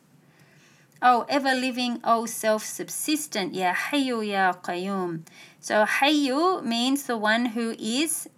Oh, 1.03 1.21
o 1.21 1.27
ever 1.29 1.55
living, 1.55 2.01
O 2.05 2.23
oh, 2.23 2.25
self 2.27 2.65
subsistent, 2.65 3.55
Ya 3.55 3.75
Hayyu 3.75 4.27
Ya 4.27 4.55
Qayyum. 4.55 5.27
So 5.61 5.85
Hayyu 5.85 6.65
means 6.65 7.03
the 7.03 7.19
one 7.19 7.47
who 7.47 7.77
is 7.79 8.31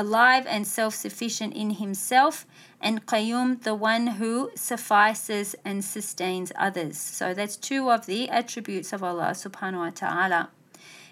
alive 0.00 0.46
and 0.46 0.66
self 0.66 0.94
sufficient 0.94 1.52
in 1.54 1.70
himself, 1.82 2.46
and 2.80 3.04
Qayyum, 3.06 3.62
the 3.62 3.74
one 3.74 4.06
who 4.18 4.50
suffices 4.54 5.54
and 5.64 5.84
sustains 5.84 6.50
others. 6.56 6.96
So 6.98 7.34
that's 7.34 7.56
two 7.56 7.90
of 7.90 8.06
the 8.06 8.30
attributes 8.30 8.92
of 8.92 9.02
Allah 9.02 9.32
subhanahu 9.34 9.84
wa 9.86 9.90
ta'ala. 9.90 10.50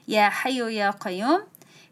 Ya 0.06 0.30
Hayyu 0.30 0.74
Ya 0.74 0.92
Qayyum, 0.92 1.44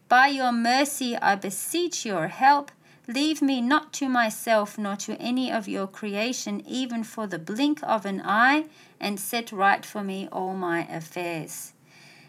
by 0.09 0.27
your 0.27 0.51
mercy 0.51 1.15
I 1.15 1.35
beseech 1.35 2.05
your 2.05 2.27
help. 2.27 2.71
Leave 3.07 3.41
me 3.41 3.61
not 3.61 3.93
to 3.93 4.09
myself 4.09 4.77
nor 4.77 4.95
to 4.97 5.13
any 5.15 5.49
of 5.51 5.67
your 5.67 5.87
creation, 5.87 6.61
even 6.67 7.03
for 7.03 7.25
the 7.27 7.39
blink 7.39 7.79
of 7.83 8.05
an 8.05 8.21
eye, 8.25 8.65
and 8.99 9.19
set 9.19 9.51
right 9.51 9.85
for 9.85 10.03
me 10.03 10.27
all 10.31 10.53
my 10.53 10.85
affairs. 10.87 11.73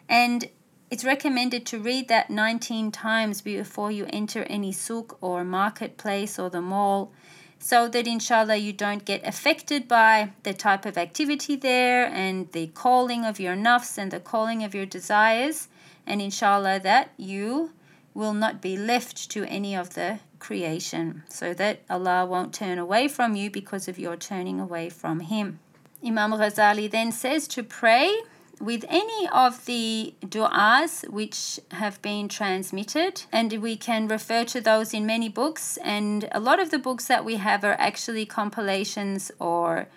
And 0.08 0.48
it's 0.90 1.04
recommended 1.04 1.66
to 1.66 1.78
read 1.78 2.08
that 2.08 2.30
19 2.30 2.90
times 2.90 3.42
before 3.42 3.90
you 3.90 4.06
enter 4.10 4.44
any 4.44 4.72
souk 4.72 5.18
or 5.20 5.44
marketplace 5.44 6.38
or 6.38 6.48
the 6.48 6.62
mall 6.62 7.12
so 7.58 7.88
that 7.88 8.06
inshallah 8.06 8.56
you 8.56 8.72
don't 8.72 9.04
get 9.04 9.26
affected 9.26 9.88
by 9.88 10.30
the 10.44 10.54
type 10.54 10.86
of 10.86 10.96
activity 10.96 11.56
there 11.56 12.06
and 12.06 12.50
the 12.52 12.68
calling 12.68 13.24
of 13.24 13.40
your 13.40 13.56
nafs 13.56 13.98
and 13.98 14.10
the 14.10 14.20
calling 14.20 14.62
of 14.62 14.74
your 14.74 14.86
desires 14.86 15.68
and 16.06 16.22
inshallah 16.22 16.80
that 16.80 17.10
you 17.16 17.72
will 18.14 18.32
not 18.34 18.62
be 18.62 18.76
left 18.76 19.30
to 19.30 19.44
any 19.44 19.76
of 19.76 19.94
the 19.94 20.18
creation 20.38 21.22
so 21.28 21.52
that 21.54 21.80
Allah 21.90 22.24
won't 22.24 22.54
turn 22.54 22.78
away 22.78 23.08
from 23.08 23.36
you 23.36 23.50
because 23.50 23.88
of 23.88 23.98
your 23.98 24.16
turning 24.16 24.60
away 24.60 24.88
from 24.88 25.20
him. 25.20 25.58
Imam 26.04 26.32
Ghazali 26.32 26.90
then 26.90 27.12
says 27.12 27.46
to 27.48 27.62
pray 27.62 28.12
with 28.60 28.84
any 28.88 29.28
of 29.28 29.64
the 29.66 30.14
du'as 30.24 31.08
which 31.08 31.60
have 31.72 32.00
been 32.02 32.28
transmitted, 32.28 33.22
and 33.32 33.52
we 33.62 33.76
can 33.76 34.08
refer 34.08 34.44
to 34.44 34.60
those 34.60 34.92
in 34.92 35.06
many 35.06 35.28
books. 35.28 35.78
And 35.82 36.28
a 36.32 36.40
lot 36.40 36.60
of 36.60 36.70
the 36.70 36.78
books 36.78 37.06
that 37.06 37.24
we 37.24 37.36
have 37.36 37.64
are 37.64 37.76
actually 37.78 38.26
compilations 38.26 39.30
or 39.38 39.88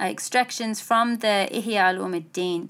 extractions 0.00 0.80
from 0.80 1.16
the 1.16 1.48
Ihya 1.52 1.94
Ulumuddin 1.94 2.68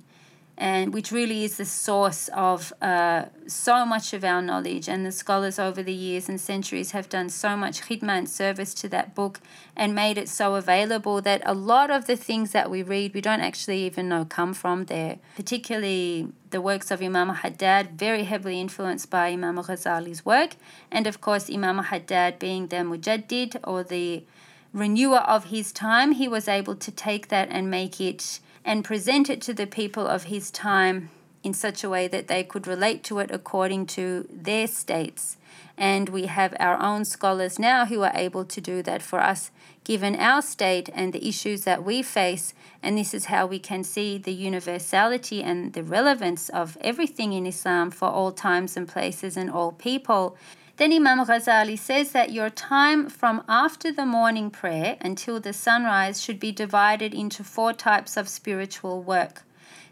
and 0.59 0.95
which 0.95 1.13
really 1.13 1.45
is 1.45 1.59
the 1.59 1.65
source 1.65 2.29
of 2.33 2.73
uh, 2.81 3.27
so 3.47 3.85
much 3.85 4.13
of 4.15 4.25
our 4.25 4.41
knowledge. 4.41 4.89
And 4.89 5.05
the 5.05 5.13
scholars 5.13 5.59
over 5.59 5.83
the 5.83 5.93
years 5.93 6.29
and 6.29 6.41
centuries 6.41 6.93
have 6.93 7.09
done 7.09 7.29
so 7.29 7.57
much 7.57 7.83
khidmah 7.83 8.19
and 8.19 8.29
service 8.29 8.73
to 8.75 8.89
that 8.89 9.15
book 9.15 9.41
and 9.77 9.95
made 9.95 10.17
it 10.17 10.29
so 10.29 10.55
available 10.55 11.21
that 11.23 11.43
a 11.45 11.53
lot 11.53 11.91
of 11.91 12.07
the 12.07 12.17
things 12.17 12.53
that 12.53 12.71
we 12.71 12.83
read 12.83 13.13
we 13.13 13.21
don't 13.21 13.41
actually 13.41 13.85
even 13.85 14.09
know 14.09 14.25
come 14.25 14.55
from 14.55 14.87
there. 14.87 15.19
Particularly 15.37 16.29
the 16.51 16.61
works 16.63 16.91
of 16.91 17.03
Imam 17.03 17.29
Haddad, 17.29 17.99
very 17.99 18.25
heavily 18.25 18.61
influenced 18.61 19.11
by 19.11 19.29
Imam 19.29 19.57
Ghazali's 19.57 20.25
work, 20.25 20.57
and 20.91 21.07
of 21.07 21.21
course 21.21 21.51
Imam 21.51 21.79
Haddad 21.79 22.39
being 22.39 22.69
the 22.69 22.77
mujaddid 22.77 23.57
or 23.65 23.83
the 23.83 24.25
renewer 24.73 25.19
of 25.19 25.47
his 25.47 25.73
time, 25.73 26.13
he 26.13 26.29
was 26.29 26.49
able 26.49 26.77
to 26.77 26.91
take 26.91 27.29
that 27.29 27.49
and 27.51 27.71
make 27.71 28.01
it 28.01 28.41
and 28.67 28.85
present 28.85 29.31
it 29.31 29.41
to 29.41 29.55
the 29.55 29.67
people 29.67 30.07
of 30.07 30.25
his 30.25 30.51
time 30.51 31.09
in 31.45 31.55
such 31.55 31.85
a 31.85 31.89
way 31.89 32.09
that 32.09 32.27
they 32.27 32.43
could 32.43 32.67
relate 32.67 33.05
to 33.05 33.21
it 33.21 33.31
according 33.31 33.87
to 33.87 34.27
their 34.29 34.67
states. 34.67 35.37
And 35.79 36.09
we 36.09 36.27
have 36.27 36.57
our 36.59 36.83
own 36.83 37.05
scholars 37.05 37.57
now 37.57 37.87
who 37.87 38.03
are 38.03 38.11
able 38.15 38.45
to 38.47 38.61
do 38.61 38.83
that 38.83 39.01
for 39.01 39.21
us, 39.21 39.53
given 39.85 40.17
our 40.17 40.43
state 40.43 40.91
and 40.93 41.13
the 41.13 41.29
issues 41.29 41.63
that 41.63 41.85
we 41.85 42.03
face. 42.03 42.53
And 42.83 42.99
this 42.99 43.15
is 43.15 43.27
how 43.27 43.47
we 43.47 43.61
can 43.61 43.85
see 43.85 44.19
the 44.19 44.33
universality 44.33 45.41
and 45.41 45.73
the 45.73 45.85
relevance 45.85 46.49
of 46.49 46.77
everything 46.81 47.33
in 47.33 47.47
Islam 47.47 47.93
for 47.93 48.09
all 48.09 48.33
times 48.33 48.77
and 48.77 48.89
places 48.89 49.37
and 49.37 49.49
all 49.49 49.71
people. 49.71 50.37
Then 50.77 50.93
Imam 50.93 51.25
Ghazali 51.25 51.79
says 51.79 52.13
that 52.13 52.33
your 52.33 52.51
time 52.51 53.09
from 53.09 53.43
after 53.49 53.91
the 53.91 54.05
morning 54.05 54.51
prayer 54.51 54.99
until 55.01 55.41
the 55.41 55.55
sunrise 55.55 56.21
should 56.21 56.39
be 56.39 56.53
divided 56.53 57.15
into 57.15 57.43
four 57.43 57.73
types 57.73 58.17
of 58.17 58.29
spiritual 58.29 59.03
work. 59.03 59.43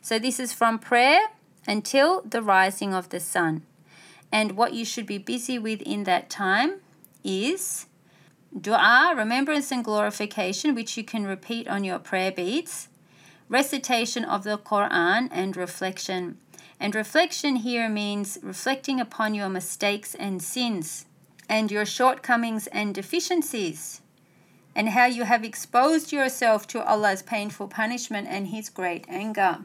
So 0.03 0.19
this 0.19 0.39
is 0.39 0.53
from 0.53 0.79
prayer 0.79 1.21
until 1.67 2.21
the 2.21 2.43
rising 2.43 2.93
of 2.93 3.09
the 3.09 3.21
sun. 3.21 3.63
And 4.31 4.53
what 4.53 4.75
you 4.75 4.85
should 4.85 5.07
be 5.07 5.17
busy 5.17 5.59
with 5.59 5.81
in 5.83 6.05
that 6.05 6.29
time 6.29 6.81
is 7.23 7.87
dua, 8.59 9.15
remembrance 9.17 9.73
and 9.73 9.83
glorification, 9.83 10.75
which 10.75 10.99
you 10.99 11.05
can 11.05 11.25
repeat 11.25 11.67
on 11.67 11.85
your 11.85 11.99
prayer 11.99 12.31
beads, 12.31 12.89
recitation 13.49 14.25
of 14.25 14.45
the 14.45 14.59
Quran, 14.59 15.29
and 15.31 15.57
reflection. 15.57 16.37
And 16.81 16.95
reflection 16.95 17.57
here 17.57 17.89
means 17.89 18.39
reflecting 18.43 19.01
upon 19.01 19.35
your 19.35 19.49
mistakes 19.49 20.15
and 20.15 20.43
sins 20.43 21.07
and 21.49 21.71
your 21.71 21.87
shortcomings 21.87 22.67
and 22.69 22.95
deficiencies 22.95 24.01
and 24.75 24.91
how 24.91 25.07
you 25.07 25.25
have 25.25 25.45
exposed 25.45 26.13
yourself 26.13 26.67
to 26.69 26.85
Allah's 26.85 27.23
painful 27.23 27.69
punishment 27.69 28.27
and 28.29 28.49
His 28.49 28.69
great 28.69 29.07
anger. 29.09 29.59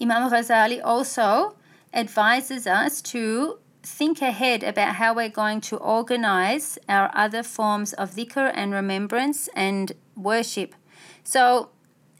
Imam 0.00 0.30
Ghazali 0.30 0.80
also 0.82 1.56
advises 1.92 2.66
us 2.66 3.00
to 3.02 3.58
think 3.82 4.22
ahead 4.22 4.62
about 4.62 4.96
how 4.96 5.14
we're 5.14 5.28
going 5.28 5.60
to 5.60 5.76
organize 5.76 6.78
our 6.88 7.10
other 7.14 7.42
forms 7.42 7.92
of 7.92 8.12
dhikr 8.12 8.50
and 8.54 8.72
remembrance 8.72 9.48
and 9.54 9.92
worship. 10.16 10.74
So, 11.22 11.70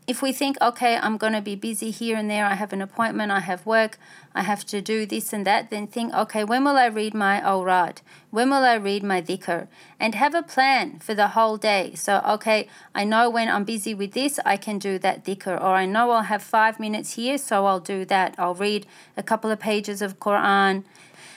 if 0.06 0.20
we 0.20 0.32
think, 0.32 0.58
okay, 0.60 0.96
I'm 0.96 1.16
going 1.16 1.32
to 1.32 1.40
be 1.40 1.56
busy 1.56 1.90
here 1.90 2.16
and 2.16 2.30
there, 2.30 2.44
I 2.44 2.54
have 2.54 2.74
an 2.74 2.82
appointment, 2.82 3.32
I 3.32 3.40
have 3.40 3.64
work, 3.64 3.98
I 4.34 4.42
have 4.42 4.64
to 4.66 4.82
do 4.82 5.06
this 5.06 5.32
and 5.32 5.46
that, 5.46 5.70
then 5.70 5.86
think, 5.86 6.12
okay, 6.12 6.44
when 6.44 6.64
will 6.64 6.76
I 6.76 6.86
read 6.86 7.14
my 7.14 7.40
awrad? 7.40 8.02
When 8.30 8.50
will 8.50 8.64
I 8.64 8.74
read 8.74 9.02
my 9.02 9.22
dhikr? 9.22 9.66
And 9.98 10.14
have 10.14 10.34
a 10.34 10.42
plan 10.42 10.98
for 10.98 11.14
the 11.14 11.28
whole 11.28 11.56
day. 11.56 11.94
So, 11.94 12.20
okay, 12.28 12.68
I 12.94 13.04
know 13.04 13.30
when 13.30 13.48
I'm 13.48 13.64
busy 13.64 13.94
with 13.94 14.12
this, 14.12 14.38
I 14.44 14.58
can 14.58 14.78
do 14.78 14.98
that 14.98 15.24
dhikr. 15.24 15.58
Or 15.58 15.74
I 15.74 15.86
know 15.86 16.10
I'll 16.10 16.24
have 16.24 16.42
five 16.42 16.78
minutes 16.78 17.14
here, 17.14 17.38
so 17.38 17.64
I'll 17.64 17.80
do 17.80 18.04
that. 18.04 18.34
I'll 18.36 18.54
read 18.54 18.86
a 19.16 19.22
couple 19.22 19.50
of 19.50 19.58
pages 19.58 20.02
of 20.02 20.18
Quran 20.18 20.84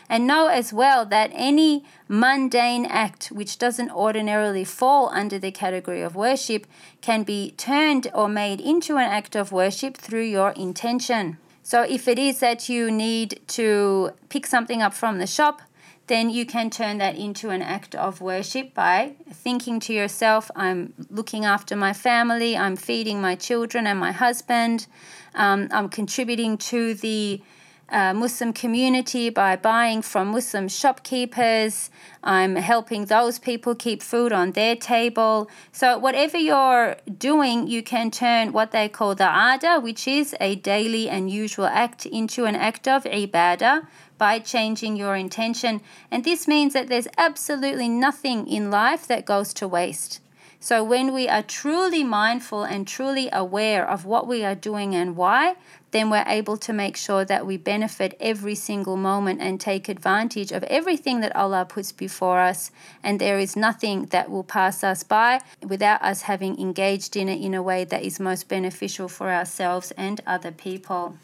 and 0.09 0.25
know 0.25 0.47
as 0.47 0.71
well 0.71 1.05
that 1.05 1.31
any 1.33 1.83
mundane 2.07 2.85
act 2.85 3.27
which 3.27 3.57
doesn't 3.57 3.91
ordinarily 3.91 4.63
fall 4.63 5.09
under 5.13 5.37
the 5.37 5.51
category 5.51 6.01
of 6.01 6.15
worship 6.15 6.65
can 7.01 7.23
be 7.23 7.51
turned 7.57 8.07
or 8.13 8.27
made 8.27 8.61
into 8.61 8.97
an 8.97 9.09
act 9.09 9.35
of 9.35 9.51
worship 9.51 9.97
through 9.97 10.23
your 10.23 10.51
intention. 10.51 11.37
So, 11.63 11.81
if 11.81 12.07
it 12.07 12.17
is 12.17 12.39
that 12.39 12.69
you 12.69 12.89
need 12.89 13.41
to 13.47 14.11
pick 14.29 14.47
something 14.47 14.81
up 14.81 14.93
from 14.93 15.17
the 15.17 15.27
shop, 15.27 15.61
then 16.07 16.29
you 16.29 16.45
can 16.45 16.69
turn 16.69 16.97
that 16.99 17.17
into 17.17 17.49
an 17.49 17.61
act 17.61 17.93
of 17.93 18.21
worship 18.21 18.73
by 18.73 19.15
thinking 19.29 19.79
to 19.81 19.93
yourself, 19.93 20.49
I'm 20.55 20.93
looking 21.09 21.43
after 21.43 21.75
my 21.75 21.91
family, 21.91 22.55
I'm 22.55 22.77
feeding 22.77 23.19
my 23.19 23.35
children 23.35 23.85
and 23.85 23.99
my 23.99 24.13
husband, 24.13 24.87
um, 25.35 25.67
I'm 25.71 25.89
contributing 25.89 26.57
to 26.57 26.93
the 26.93 27.41
Muslim 27.91 28.53
community 28.53 29.29
by 29.29 29.55
buying 29.55 30.01
from 30.01 30.29
Muslim 30.29 30.67
shopkeepers. 30.67 31.89
I'm 32.23 32.55
helping 32.55 33.05
those 33.05 33.39
people 33.39 33.75
keep 33.75 34.01
food 34.03 34.33
on 34.33 34.51
their 34.51 34.75
table. 34.75 35.49
So, 35.71 35.97
whatever 35.97 36.37
you're 36.37 36.97
doing, 37.17 37.67
you 37.67 37.81
can 37.81 38.11
turn 38.11 38.51
what 38.51 38.71
they 38.71 38.89
call 38.89 39.15
the 39.15 39.29
ada, 39.29 39.79
which 39.79 40.07
is 40.07 40.35
a 40.41 40.55
daily 40.55 41.09
and 41.09 41.31
usual 41.31 41.67
act, 41.67 42.05
into 42.05 42.45
an 42.45 42.55
act 42.55 42.87
of 42.87 43.03
ibadah 43.05 43.87
by 44.17 44.39
changing 44.39 44.95
your 44.95 45.15
intention. 45.15 45.81
And 46.11 46.23
this 46.23 46.47
means 46.47 46.73
that 46.73 46.87
there's 46.87 47.07
absolutely 47.17 47.87
nothing 47.87 48.47
in 48.47 48.71
life 48.71 49.07
that 49.07 49.25
goes 49.25 49.53
to 49.55 49.67
waste. 49.67 50.19
So, 50.67 50.83
when 50.83 51.13
we 51.13 51.29
are 51.29 51.43
truly 51.43 52.03
mindful 52.03 52.63
and 52.63 52.85
truly 52.85 53.29
aware 53.31 53.89
of 53.89 54.03
what 54.03 54.27
we 54.27 54.43
are 54.43 54.53
doing 54.53 54.93
and 54.95 55.15
why, 55.15 55.55
then 55.91 56.09
we're 56.09 56.25
able 56.27 56.57
to 56.57 56.73
make 56.73 56.97
sure 56.97 57.23
that 57.23 57.45
we 57.45 57.55
benefit 57.55 58.17
every 58.19 58.53
single 58.55 58.97
moment 58.97 59.39
and 59.39 59.61
take 59.61 59.87
advantage 59.87 60.51
of 60.51 60.63
everything 60.63 61.21
that 61.21 61.33
Allah 61.37 61.63
puts 61.63 61.93
before 61.93 62.41
us. 62.41 62.69
And 63.01 63.17
there 63.17 63.39
is 63.39 63.55
nothing 63.55 64.07
that 64.07 64.29
will 64.29 64.43
pass 64.43 64.83
us 64.83 65.03
by 65.03 65.39
without 65.65 66.01
us 66.01 66.23
having 66.23 66.59
engaged 66.59 67.15
in 67.15 67.29
it 67.29 67.39
in 67.39 67.53
a 67.53 67.63
way 67.63 67.85
that 67.85 68.03
is 68.03 68.19
most 68.19 68.49
beneficial 68.49 69.07
for 69.07 69.31
ourselves 69.31 69.91
and 69.91 70.19
other 70.27 70.51
people. 70.51 71.15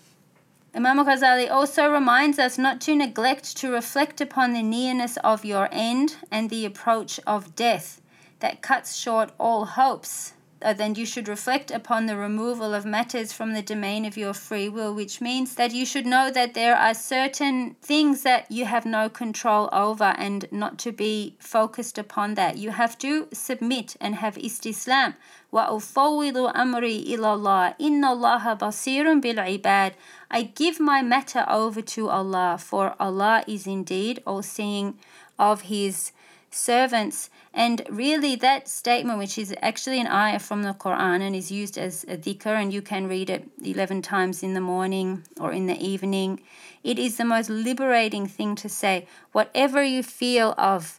Imam 0.73 0.99
Ghazali 0.99 1.51
also 1.51 1.91
reminds 1.91 2.39
us 2.39 2.57
not 2.57 2.79
to 2.79 2.95
neglect 2.95 3.57
to 3.57 3.73
reflect 3.73 4.21
upon 4.21 4.53
the 4.53 4.63
nearness 4.63 5.17
of 5.17 5.43
your 5.43 5.67
end 5.69 6.15
and 6.31 6.49
the 6.49 6.65
approach 6.65 7.19
of 7.27 7.57
death 7.57 7.99
that 8.42 8.62
cuts 8.62 8.96
short 8.96 9.32
all 9.38 9.64
hopes 9.64 10.32
uh, 10.60 10.72
then 10.72 10.94
you 10.96 11.06
should 11.06 11.28
reflect 11.28 11.70
upon 11.70 12.06
the 12.06 12.16
removal 12.16 12.74
of 12.74 12.84
matters 12.84 13.32
from 13.32 13.52
the 13.52 13.62
domain 13.62 14.04
of 14.04 14.16
your 14.16 14.34
free 14.34 14.68
will, 14.68 14.92
which 14.92 15.20
means 15.20 15.54
that 15.54 15.72
you 15.72 15.86
should 15.86 16.06
know 16.06 16.30
that 16.30 16.54
there 16.54 16.76
are 16.76 16.94
certain 16.94 17.76
things 17.80 18.22
that 18.22 18.50
you 18.50 18.64
have 18.64 18.84
no 18.84 19.08
control 19.08 19.68
over 19.72 20.14
and 20.18 20.46
not 20.50 20.78
to 20.78 20.90
be 20.90 21.36
focused 21.38 21.96
upon 21.96 22.34
that. 22.34 22.58
You 22.58 22.70
have 22.70 22.98
to 22.98 23.28
submit 23.32 23.96
and 24.00 24.16
have 24.16 24.34
istislam. 24.34 25.14
وَأُفَوِّضُ 25.52 26.54
أَمْرِي 26.54 27.06
إِلَى 27.06 27.18
اللَّهِ 27.18 27.78
إِنَّ 27.78 28.02
اللَّهَ 28.02 28.58
بَصِيرٌ 28.58 29.22
بِالْعِبَادِ 29.22 29.92
I 30.30 30.42
give 30.42 30.78
my 30.80 31.02
matter 31.02 31.46
over 31.48 31.80
to 31.80 32.08
Allah, 32.08 32.58
for 32.58 32.94
Allah 33.00 33.44
is 33.46 33.66
indeed 33.66 34.22
all 34.26 34.42
seeing 34.42 34.98
of 35.38 35.62
His 35.62 36.11
servants. 36.52 37.30
And 37.52 37.82
really, 37.90 38.36
that 38.36 38.68
statement, 38.68 39.18
which 39.18 39.38
is 39.38 39.54
actually 39.60 40.00
an 40.00 40.06
ayah 40.06 40.38
from 40.38 40.62
the 40.62 40.74
Quran 40.74 41.20
and 41.20 41.34
is 41.34 41.50
used 41.50 41.76
as 41.78 42.04
a 42.04 42.16
dhikr, 42.16 42.46
and 42.46 42.72
you 42.72 42.82
can 42.82 43.08
read 43.08 43.30
it 43.30 43.48
11 43.64 44.02
times 44.02 44.42
in 44.42 44.54
the 44.54 44.60
morning 44.60 45.24
or 45.40 45.52
in 45.52 45.66
the 45.66 45.80
evening, 45.80 46.40
it 46.84 46.98
is 46.98 47.16
the 47.16 47.24
most 47.24 47.50
liberating 47.50 48.26
thing 48.26 48.54
to 48.56 48.68
say. 48.68 49.06
Whatever 49.32 49.82
you 49.82 50.02
feel 50.02 50.54
of 50.56 50.98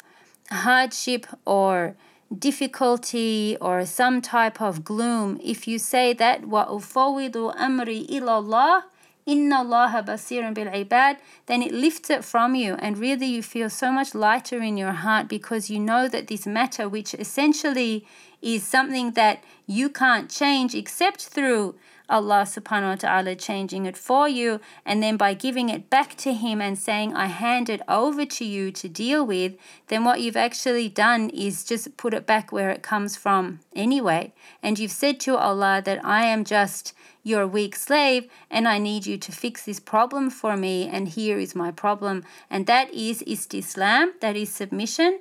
hardship 0.52 1.26
or 1.46 1.96
difficulty 2.38 3.58
or 3.60 3.86
some 3.86 4.22
type 4.22 4.62
of 4.62 4.84
gloom, 4.84 5.40
if 5.44 5.68
you 5.68 5.80
say 5.80 6.14
that, 6.14 6.44
وَأُفَوِّضُ 6.44 7.56
أَمْرِي 7.56 8.08
إِلَى 8.08 8.22
اللَّهِ 8.22 8.84
Inna 9.27 9.59
Allah 9.59 10.05
basirun 10.07 10.53
bil 10.53 10.67
ibad, 10.67 11.17
then 11.47 11.63
it 11.63 11.73
lifts 11.73 12.11
it 12.11 12.25
from 12.25 12.55
you 12.55 12.75
and 12.75 12.99
really 12.99 13.27
you 13.27 13.43
feel 13.43 13.71
so 13.71 13.91
much 13.91 14.15
lighter 14.15 14.61
in 14.61 14.77
your 14.77 14.93
heart 14.93 15.29
because 15.29 15.71
you 15.71 15.81
know 15.81 16.09
that 16.09 16.27
this 16.27 16.47
matter, 16.47 16.89
which 16.89 17.15
essentially 17.15 18.07
is 18.43 18.63
something 18.63 19.13
that 19.13 19.43
you 19.67 19.89
can't 19.89 20.31
change 20.31 20.75
except 20.75 21.25
through 21.25 21.75
Allah 22.07 22.45
subhanahu 22.45 22.91
wa 22.91 22.95
ta'ala 22.97 23.35
changing 23.35 23.87
it 23.87 23.97
for 23.97 24.29
you, 24.29 24.61
and 24.85 25.03
then 25.03 25.17
by 25.17 25.33
giving 25.33 25.71
it 25.71 25.89
back 25.89 26.15
to 26.17 26.35
Him 26.35 26.61
and 26.61 26.79
saying, 26.79 27.15
I 27.15 27.27
hand 27.27 27.71
it 27.71 27.81
over 27.89 28.27
to 28.27 28.45
you 28.45 28.71
to 28.73 28.89
deal 28.91 29.25
with, 29.27 29.55
then 29.89 30.05
what 30.05 30.21
you've 30.21 30.37
actually 30.37 30.91
done 30.91 31.31
is 31.31 31.65
just 31.65 31.97
put 31.97 32.13
it 32.13 32.27
back 32.27 32.53
where 32.53 32.69
it 32.69 32.83
comes 32.83 33.17
from 33.17 33.61
anyway. 33.75 34.35
And 34.63 34.79
you've 34.79 34.93
said 34.93 35.19
to 35.21 35.37
Allah 35.39 35.81
that 35.83 36.05
I 36.05 36.27
am 36.27 36.45
just 36.45 36.93
your 37.25 37.47
weak 37.47 37.75
slave, 37.75 38.31
and 38.51 38.69
I 38.69 38.79
need 38.79 39.07
you 39.07 39.19
to 39.19 39.33
fix 39.33 39.65
this 39.65 39.81
problem 39.81 40.31
for 40.31 40.57
me, 40.57 40.87
and 40.87 41.09
here 41.09 41.39
is 41.39 41.57
my 41.57 41.73
problem. 41.73 42.23
And 42.49 42.67
that 42.67 42.93
is 42.93 43.23
istislam, 43.23 44.13
that 44.21 44.37
is 44.37 44.53
submission, 44.53 45.21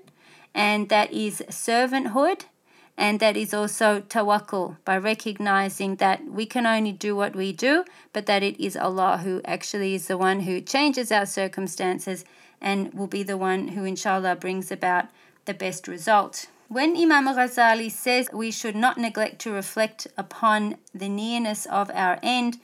and 0.54 0.89
that 0.89 1.12
is 1.12 1.42
servanthood, 1.50 2.44
and 2.98 3.20
that 3.22 3.36
is 3.36 3.54
also 3.54 4.02
tawakkul, 4.02 4.78
by 4.86 4.98
recognizing 4.98 5.96
that 5.96 6.26
we 6.26 6.46
can 6.46 6.68
only 6.68 6.92
do 6.92 7.16
what 7.16 7.36
we 7.36 7.54
do, 7.54 7.86
but 8.12 8.28
that 8.28 8.44
it 8.44 8.60
is 8.60 8.76
Allah 8.76 9.22
who 9.24 9.42
actually 9.46 9.96
is 9.96 10.08
the 10.08 10.18
one 10.18 10.42
who 10.42 10.62
changes 10.62 11.12
our 11.12 11.26
circumstances 11.26 12.26
and 12.62 12.94
will 12.94 13.08
be 13.08 13.24
the 13.24 13.38
one 13.38 13.70
who, 13.70 13.86
inshallah, 13.86 14.36
brings 14.36 14.72
about 14.72 15.06
the 15.46 15.54
best 15.54 15.88
result. 15.88 16.48
When 16.73 16.97
Imam 16.97 17.27
Ghazali 17.27 17.91
says 17.91 18.29
we 18.33 18.49
should 18.49 18.75
not 18.75 18.97
neglect 18.97 19.38
to 19.41 19.51
reflect 19.51 20.07
upon 20.17 20.77
the 20.91 21.07
nearness 21.07 21.67
of 21.67 21.91
our 21.93 22.17
end, 22.23 22.59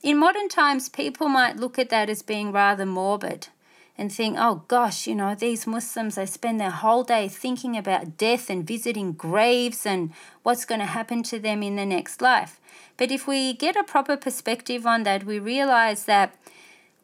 in 0.00 0.16
modern 0.16 0.48
times 0.48 0.88
people 0.88 1.28
might 1.28 1.56
look 1.56 1.76
at 1.76 1.88
that 1.88 2.08
as 2.08 2.22
being 2.22 2.52
rather 2.52 2.86
morbid 2.86 3.48
and 3.96 4.12
think, 4.12 4.36
oh 4.38 4.62
gosh, 4.68 5.08
you 5.08 5.16
know, 5.16 5.34
these 5.34 5.66
Muslims, 5.66 6.14
they 6.14 6.26
spend 6.26 6.60
their 6.60 6.70
whole 6.70 7.02
day 7.02 7.26
thinking 7.26 7.76
about 7.76 8.16
death 8.16 8.48
and 8.48 8.64
visiting 8.64 9.10
graves 9.10 9.84
and 9.84 10.12
what's 10.44 10.64
going 10.64 10.78
to 10.78 10.86
happen 10.86 11.24
to 11.24 11.40
them 11.40 11.60
in 11.60 11.74
the 11.74 11.84
next 11.84 12.22
life. 12.22 12.60
But 12.96 13.10
if 13.10 13.26
we 13.26 13.54
get 13.54 13.74
a 13.74 13.82
proper 13.82 14.16
perspective 14.16 14.86
on 14.86 15.02
that, 15.02 15.24
we 15.24 15.40
realize 15.40 16.04
that 16.04 16.32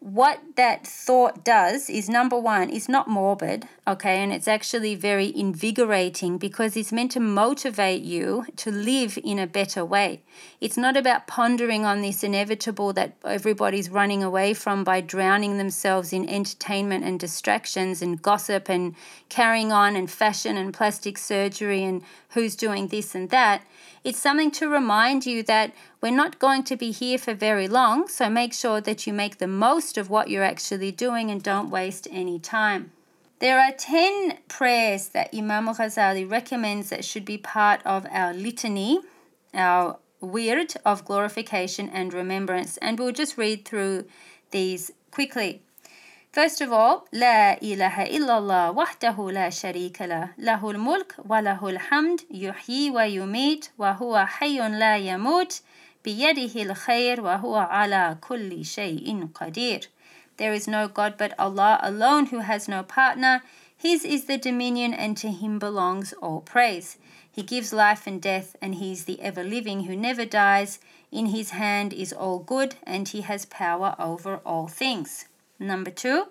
what 0.05 0.39
that 0.57 0.87
thought 0.87 1.47
does 1.47 1.89
is 1.89 2.11
number 2.11 2.39
one, 2.39 2.69
is 2.69 2.91
not 2.91 3.09
morbid, 3.09 3.67
okay, 3.89 4.23
and 4.23 4.35
it's 4.35 4.47
actually 4.47 4.95
very 4.95 5.35
invigorating 5.35 6.37
because 6.37 6.77
it's 6.77 6.93
meant 6.93 7.13
to 7.13 7.21
motivate 7.21 8.03
you 8.03 8.45
to 8.57 8.71
live 8.71 9.19
in 9.25 9.39
a 9.39 9.47
better 9.47 9.83
way. 9.83 10.23
It's 10.61 10.77
not 10.77 10.99
about 10.99 11.27
pondering 11.27 11.87
on 11.87 12.03
this 12.03 12.23
inevitable 12.23 12.93
that 12.93 13.17
everybody's 13.25 13.89
running 13.89 14.23
away 14.23 14.53
from 14.53 14.85
by 14.85 15.01
drowning 15.01 15.57
themselves 15.57 16.13
in 16.13 16.29
entertainment 16.29 17.03
and 17.03 17.19
distractions 17.19 18.03
and 18.03 18.21
gossip 18.21 18.69
and 18.69 18.95
carrying 19.31 19.73
on 19.73 19.97
and 19.97 20.11
fashion 20.11 20.59
and 20.59 20.75
plastic 20.75 21.17
surgery 21.17 21.83
and 21.83 22.03
who's 22.35 22.55
doing 22.55 22.89
this 22.89 23.15
and 23.15 23.31
that. 23.31 23.65
It's 24.05 24.19
something 24.19 24.51
to 24.53 24.69
remind 24.69 25.25
you 25.25 25.43
that 25.45 25.73
we're 26.01 26.11
not 26.11 26.39
going 26.39 26.65
to 26.65 26.77
be 26.77 26.91
here 26.91 27.17
for 27.17 27.33
very 27.33 27.67
long, 27.67 28.09
so 28.09 28.29
make 28.29 28.53
sure 28.53 28.81
that 28.81 29.07
you 29.07 29.13
make 29.13 29.39
the 29.39 29.47
most 29.47 29.97
of 29.97 30.11
what 30.11 30.29
you're 30.29 30.45
actually 30.45 30.93
doing 30.93 31.31
and 31.31 31.43
don't 31.43 31.71
waste 31.71 32.07
any 32.11 32.39
time. 32.39 32.93
There 33.39 33.59
are 33.59 33.73
10 33.73 34.39
prayers 34.49 35.09
that 35.09 35.35
Imam 35.35 35.67
Ghazali 35.67 36.31
recommends 36.31 36.91
that 36.91 37.05
should 37.05 37.25
be 37.25 37.39
part 37.39 37.81
of 37.85 38.07
our 38.11 38.33
litany, 38.33 39.01
our 39.53 39.99
wird 40.21 40.75
of 40.85 41.05
glorification 41.05 41.89
and 41.89 42.15
remembrance, 42.15 42.77
and 42.79 42.99
we'll 42.99 43.13
just 43.13 43.37
read 43.37 43.65
through 43.65 44.07
these 44.51 44.93
quickly. 45.11 45.64
First 46.35 46.61
of 46.63 46.73
all, 46.73 47.07
لا 47.13 47.63
إله 47.63 48.03
إلا 48.03 48.39
الله 48.39 48.71
وحده 48.71 49.31
لا 49.31 49.51
شريك 49.51 50.03
له 50.03 50.29
له 50.39 50.71
الملك 50.71 51.15
وله 51.29 51.69
الحمد 51.69 52.21
يحيي 52.31 52.91
ويميت 52.91 53.71
وهو 53.79 54.27
حي 54.27 54.59
لا 54.59 54.97
يموت 54.97 55.61
بيده 56.05 56.63
الخير 56.63 57.21
وهو 57.21 57.57
على 57.57 58.17
كل 58.21 58.65
شيء 58.65 59.29
قدير 59.35 59.89
There 60.37 60.53
is 60.53 60.67
no 60.67 60.89
God 60.89 61.17
but 61.17 61.39
Allah 61.39 61.79
alone 61.81 62.27
who 62.27 62.41
has 62.41 62.67
no 62.67 62.83
partner. 62.83 63.43
His 63.77 64.05
is 64.05 64.25
the 64.25 64.37
dominion 64.37 64.93
and 64.93 65.17
to 65.19 65.31
him 65.31 65.61
belongs 65.61 66.15
all 66.15 66.41
praise. 66.41 66.97
He 67.31 67.45
gives 67.45 67.73
life 67.73 68.09
and 68.09 68.21
death 68.21 68.57
and 68.61 68.75
he 68.75 68.91
is 68.91 69.05
the 69.05 69.23
ever 69.23 69.45
living 69.45 69.85
who 69.85 69.95
never 69.95 70.25
dies. 70.25 70.81
In 71.13 71.27
his 71.27 71.51
hand 71.51 71.93
is 71.93 72.13
all 72.13 72.41
good 72.41 72.75
and 72.83 73.07
he 73.07 73.21
has 73.21 73.45
power 73.47 73.95
over 74.01 74.41
all 74.45 74.67
things. 74.67 75.27
Number 75.60 75.92
two, 75.92 76.28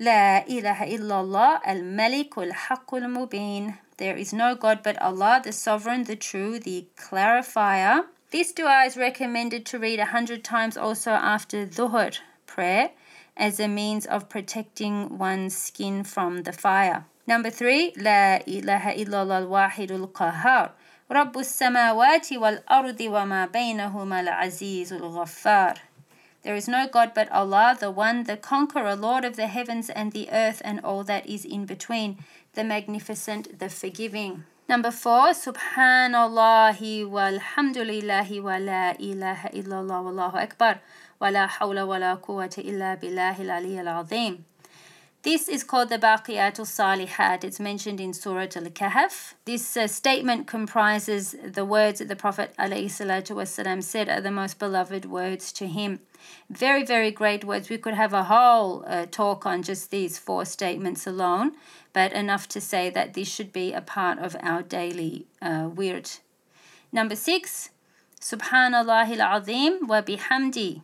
لا 0.00 0.46
إله 0.48 0.96
إلا 0.96 1.20
الله 1.20 1.60
الملك 1.66 2.38
الحق 2.38 2.94
المبين. 2.94 3.74
There 3.98 4.16
is 4.16 4.32
no 4.32 4.54
God 4.54 4.82
but 4.82 5.00
Allah, 5.00 5.40
the 5.44 5.52
sovereign, 5.52 6.04
the 6.04 6.16
true, 6.16 6.58
the 6.58 6.86
clarifier. 6.96 8.06
This 8.30 8.52
dua 8.52 8.84
is 8.86 8.96
recommended 8.96 9.64
to 9.66 9.78
read 9.78 10.00
a 10.00 10.06
hundred 10.06 10.42
times 10.42 10.76
also 10.76 11.10
after 11.10 11.66
dhuhr 11.66 12.18
prayer 12.46 12.90
as 13.36 13.60
a 13.60 13.68
means 13.68 14.06
of 14.06 14.28
protecting 14.28 15.18
one's 15.18 15.56
skin 15.56 16.02
from 16.02 16.42
the 16.42 16.52
fire. 16.52 17.04
Number 17.26 17.50
three, 17.50 17.92
لا 17.96 18.40
إله 18.46 19.04
إلا 19.04 19.22
الله 19.22 19.38
الواحد 19.38 19.92
القهار 19.92 20.70
رب 21.10 21.38
السماوات 21.38 22.32
والأرض 22.32 23.00
وما 23.00 23.46
بينهما 23.46 24.20
العزيز 24.20 24.92
الغفار 24.92 25.78
there 26.47 26.55
is 26.55 26.69
no 26.69 26.87
God 26.87 27.11
but 27.13 27.29
Allah, 27.29 27.75
the 27.77 27.91
one, 27.91 28.23
the 28.23 28.37
conqueror, 28.37 28.95
Lord 28.95 29.25
of 29.25 29.35
the 29.35 29.47
heavens 29.47 29.89
and 29.89 30.13
the 30.13 30.29
earth 30.31 30.61
and 30.63 30.79
all 30.79 31.03
that 31.03 31.27
is 31.27 31.43
in 31.43 31.65
between, 31.65 32.19
the 32.53 32.63
magnificent, 32.63 33.59
the 33.59 33.67
forgiving. 33.67 34.45
Number 34.69 34.89
four, 34.89 35.35
Subhanallahi 35.35 37.03
walhamdulillahi 37.03 38.41
wa 38.41 38.55
la 38.63 38.93
ilaha 38.95 39.49
illallah 39.51 39.99
wallahu 40.07 40.39
akbar 40.39 40.79
wa 41.19 41.27
la 41.27 41.49
hawla 41.49 41.85
wa 41.85 41.97
la 41.97 42.15
quwwata 42.15 42.63
illa 42.63 42.95
billahi 42.95 43.43
al-ali 43.43 44.39
this 45.23 45.49
is 45.49 45.63
called 45.63 45.89
the 45.89 45.97
Baqiyatul 45.97 46.65
Salihat. 46.65 47.43
It's 47.43 47.59
mentioned 47.59 47.99
in 47.99 48.13
Surah 48.13 48.53
Al 48.55 48.69
Kahf. 48.81 49.33
This 49.45 49.75
uh, 49.75 49.87
statement 49.87 50.47
comprises 50.47 51.35
the 51.43 51.65
words 51.65 51.99
that 51.99 52.07
the 52.07 52.15
Prophet 52.15 52.53
ﷺ 52.57 53.83
said 53.83 54.09
are 54.09 54.21
the 54.21 54.31
most 54.31 54.59
beloved 54.59 55.05
words 55.05 55.51
to 55.53 55.67
him. 55.67 55.99
Very, 56.49 56.85
very 56.85 57.11
great 57.11 57.43
words. 57.43 57.69
We 57.69 57.77
could 57.77 57.95
have 57.95 58.13
a 58.13 58.25
whole 58.25 58.83
uh, 58.87 59.05
talk 59.09 59.45
on 59.45 59.63
just 59.63 59.91
these 59.91 60.17
four 60.17 60.45
statements 60.45 61.05
alone, 61.07 61.53
but 61.93 62.13
enough 62.13 62.47
to 62.49 62.61
say 62.61 62.89
that 62.91 63.13
this 63.13 63.27
should 63.27 63.51
be 63.51 63.73
a 63.73 63.81
part 63.81 64.19
of 64.19 64.35
our 64.41 64.61
daily 64.61 65.25
uh. 65.41 65.69
Number 66.91 67.15
six, 67.15 67.69
Subhanallah 68.21 69.19
al-Azim 69.19 69.87
wa 69.87 70.01
bihamdi. 70.01 70.81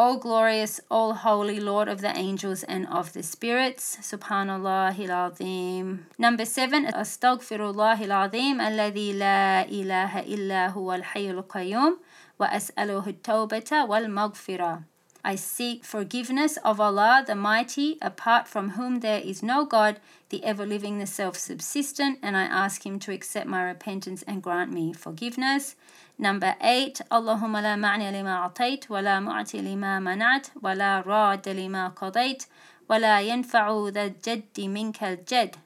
All 0.00 0.16
glorious, 0.16 0.80
all 0.90 1.12
holy 1.12 1.60
Lord 1.60 1.86
of 1.86 2.00
the 2.00 2.16
angels 2.16 2.62
and 2.62 2.86
of 2.88 3.12
the 3.12 3.22
spirits. 3.22 3.98
Subhanallah 4.00 4.96
al-Azim. 4.98 6.06
Number 6.16 6.46
seven, 6.46 6.86
Astaghfirullah 6.86 8.00
al-Azim 8.00 8.60
alladhi 8.60 9.12
la 9.12 9.68
ilaha 9.68 10.24
illa 10.24 10.72
huwa 10.74 10.94
al-hayyul 10.94 11.44
qayyum 11.44 11.98
wa 12.38 12.46
as'aluhu 12.48 13.08
at-tawbata 13.08 13.86
wal-maghfirah. 13.86 14.84
I 15.22 15.36
seek 15.36 15.84
forgiveness 15.84 16.56
of 16.64 16.80
Allah 16.80 17.22
the 17.26 17.34
Mighty, 17.34 17.98
apart 18.00 18.48
from 18.48 18.70
whom 18.70 19.00
there 19.00 19.20
is 19.20 19.42
no 19.42 19.66
God, 19.66 20.00
the 20.30 20.42
ever 20.44 20.64
living, 20.64 20.98
the 20.98 21.06
self 21.06 21.36
subsistent, 21.36 22.18
and 22.22 22.36
I 22.36 22.44
ask 22.44 22.86
Him 22.86 22.98
to 23.00 23.12
accept 23.12 23.46
my 23.46 23.62
repentance 23.62 24.22
and 24.22 24.42
grant 24.42 24.72
me 24.72 24.92
forgiveness. 24.92 25.76
Number 26.18 26.54
eight, 26.62 27.00
Allahumma 27.10 27.62
la 27.62 27.76
ma'ni 27.76 28.10
lima 28.12 28.50
a'tayt, 28.50 28.88
wa 28.88 29.00
la 29.00 29.20
mu'ti 29.20 29.62
lima 29.62 30.00
manat, 30.00 30.50
wa 30.60 30.72
la 30.72 31.02
rad 31.04 31.46
lima 31.46 31.92
qadayt, 31.94 32.46
wa 32.88 32.96
la 32.96 33.18
yanfa'u 33.18 33.92
dhal-jaddi 33.92 34.68
minka 34.68 35.06
al-jad. 35.06 35.58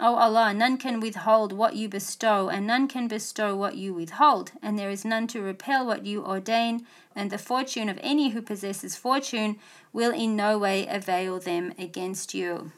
O 0.00 0.14
Allah, 0.14 0.54
none 0.54 0.76
can 0.76 1.00
withhold 1.00 1.52
what 1.52 1.74
you 1.74 1.88
bestow, 1.88 2.48
and 2.48 2.66
none 2.66 2.86
can 2.86 3.08
bestow 3.08 3.56
what 3.56 3.76
you 3.76 3.92
withhold, 3.92 4.52
and 4.62 4.78
there 4.78 4.90
is 4.90 5.04
none 5.04 5.26
to 5.28 5.40
repel 5.42 5.84
what 5.84 6.06
you 6.06 6.24
ordain, 6.24 6.86
and 7.16 7.30
the 7.30 7.38
fortune 7.38 7.88
of 7.88 7.98
any 8.00 8.30
who 8.30 8.40
possesses 8.40 8.94
fortune 8.94 9.58
will 9.92 10.12
in 10.12 10.36
no 10.36 10.56
way 10.56 10.86
avail 10.86 11.40
them 11.40 11.72
against 11.76 12.32
you. 12.32 12.70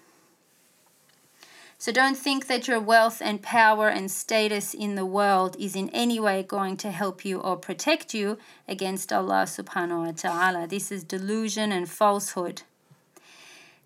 So 1.77 1.93
don't 1.93 2.17
think 2.17 2.47
that 2.47 2.69
your 2.69 2.81
wealth 2.81 3.23
and 3.25 3.41
power 3.41 3.89
and 3.89 4.11
status 4.11 4.75
in 4.75 4.97
the 4.97 5.07
world 5.07 5.57
is 5.59 5.75
in 5.75 5.89
any 5.91 6.21
way 6.21 6.43
going 6.43 6.77
to 6.79 6.91
help 6.91 7.25
you 7.25 7.39
or 7.41 7.57
protect 7.57 8.13
you 8.13 8.37
against 8.69 9.13
Allah 9.13 9.45
subhanahu 9.45 10.07
wa 10.07 10.13
ta'ala. 10.13 10.67
This 10.67 10.93
is 10.93 11.05
delusion 11.05 11.73
and 11.73 11.89
falsehood. 11.89 12.63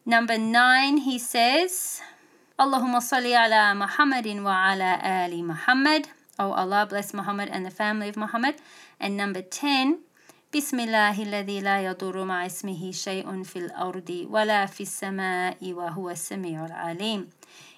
Number 0.04 0.36
nine, 0.36 0.98
he 0.98 1.20
says, 1.20 2.00
Allahumma 2.59 3.01
salli 3.01 3.33
ala 3.33 3.73
Muhammadin 3.73 4.43
wa 4.43 4.71
ala 4.71 4.99
ali 5.01 5.41
Muhammad. 5.41 6.09
Oh 6.37 6.51
Allah, 6.51 6.85
bless 6.89 7.13
Muhammad 7.13 7.49
and 7.51 7.65
the 7.65 7.71
family 7.71 8.09
of 8.09 8.17
Muhammad. 8.17 8.55
And 8.99 9.15
number 9.15 9.41
10, 9.41 9.99
بسم 10.51 10.79
الله 10.79 11.23
الذي 11.23 11.61
لا 11.61 11.85
يضر 11.85 12.25
مع 12.25 12.45
اسمه 12.45 12.91
شيء 12.91 13.43
في 13.43 13.59
الأرض 13.59 14.27
ولا 14.29 14.65
في 14.65 14.81
السماء 14.83 15.57
وهو 15.73 16.09
السميع 16.09 16.65
العليم. 16.65 17.29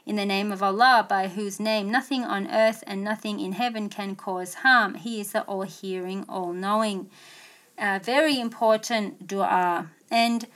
In 0.06 0.16
the 0.16 0.26
name 0.26 0.52
of 0.52 0.64
Allah, 0.64 1.06
by 1.08 1.28
whose 1.28 1.60
name 1.60 1.92
nothing 1.92 2.24
on 2.24 2.48
earth 2.48 2.84
and 2.88 3.04
nothing 3.04 3.40
in 3.40 3.52
heaven 3.52 3.88
can 3.88 4.16
cause 4.16 4.56
harm. 4.56 4.96
He 4.96 5.20
is 5.20 5.34
the 5.34 5.42
all-hearing, 5.44 6.26
all-knowing. 6.28 7.10
Uh, 7.78 8.00
very 8.02 8.40
important 8.40 9.28
dua. 9.28 9.92
And 10.10 10.48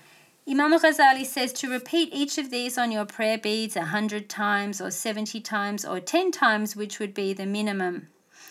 Imam 0.51 0.73
Ghazali 0.73 1.25
says 1.25 1.53
to 1.53 1.71
repeat 1.71 2.13
each 2.13 2.37
of 2.37 2.51
these 2.51 2.77
on 2.77 2.91
your 2.91 3.05
prayer 3.05 3.39
beads 3.39 3.77
a 3.77 3.85
hundred 3.85 4.29
times 4.29 4.81
or 4.81 4.91
70 4.91 5.41
times 5.43 5.85
or 5.85 6.01
10 6.01 6.33
times, 6.33 6.75
which 6.75 6.99
would 6.99 7.15
be 7.15 7.33
the 7.33 7.47
minimum, 7.47 8.09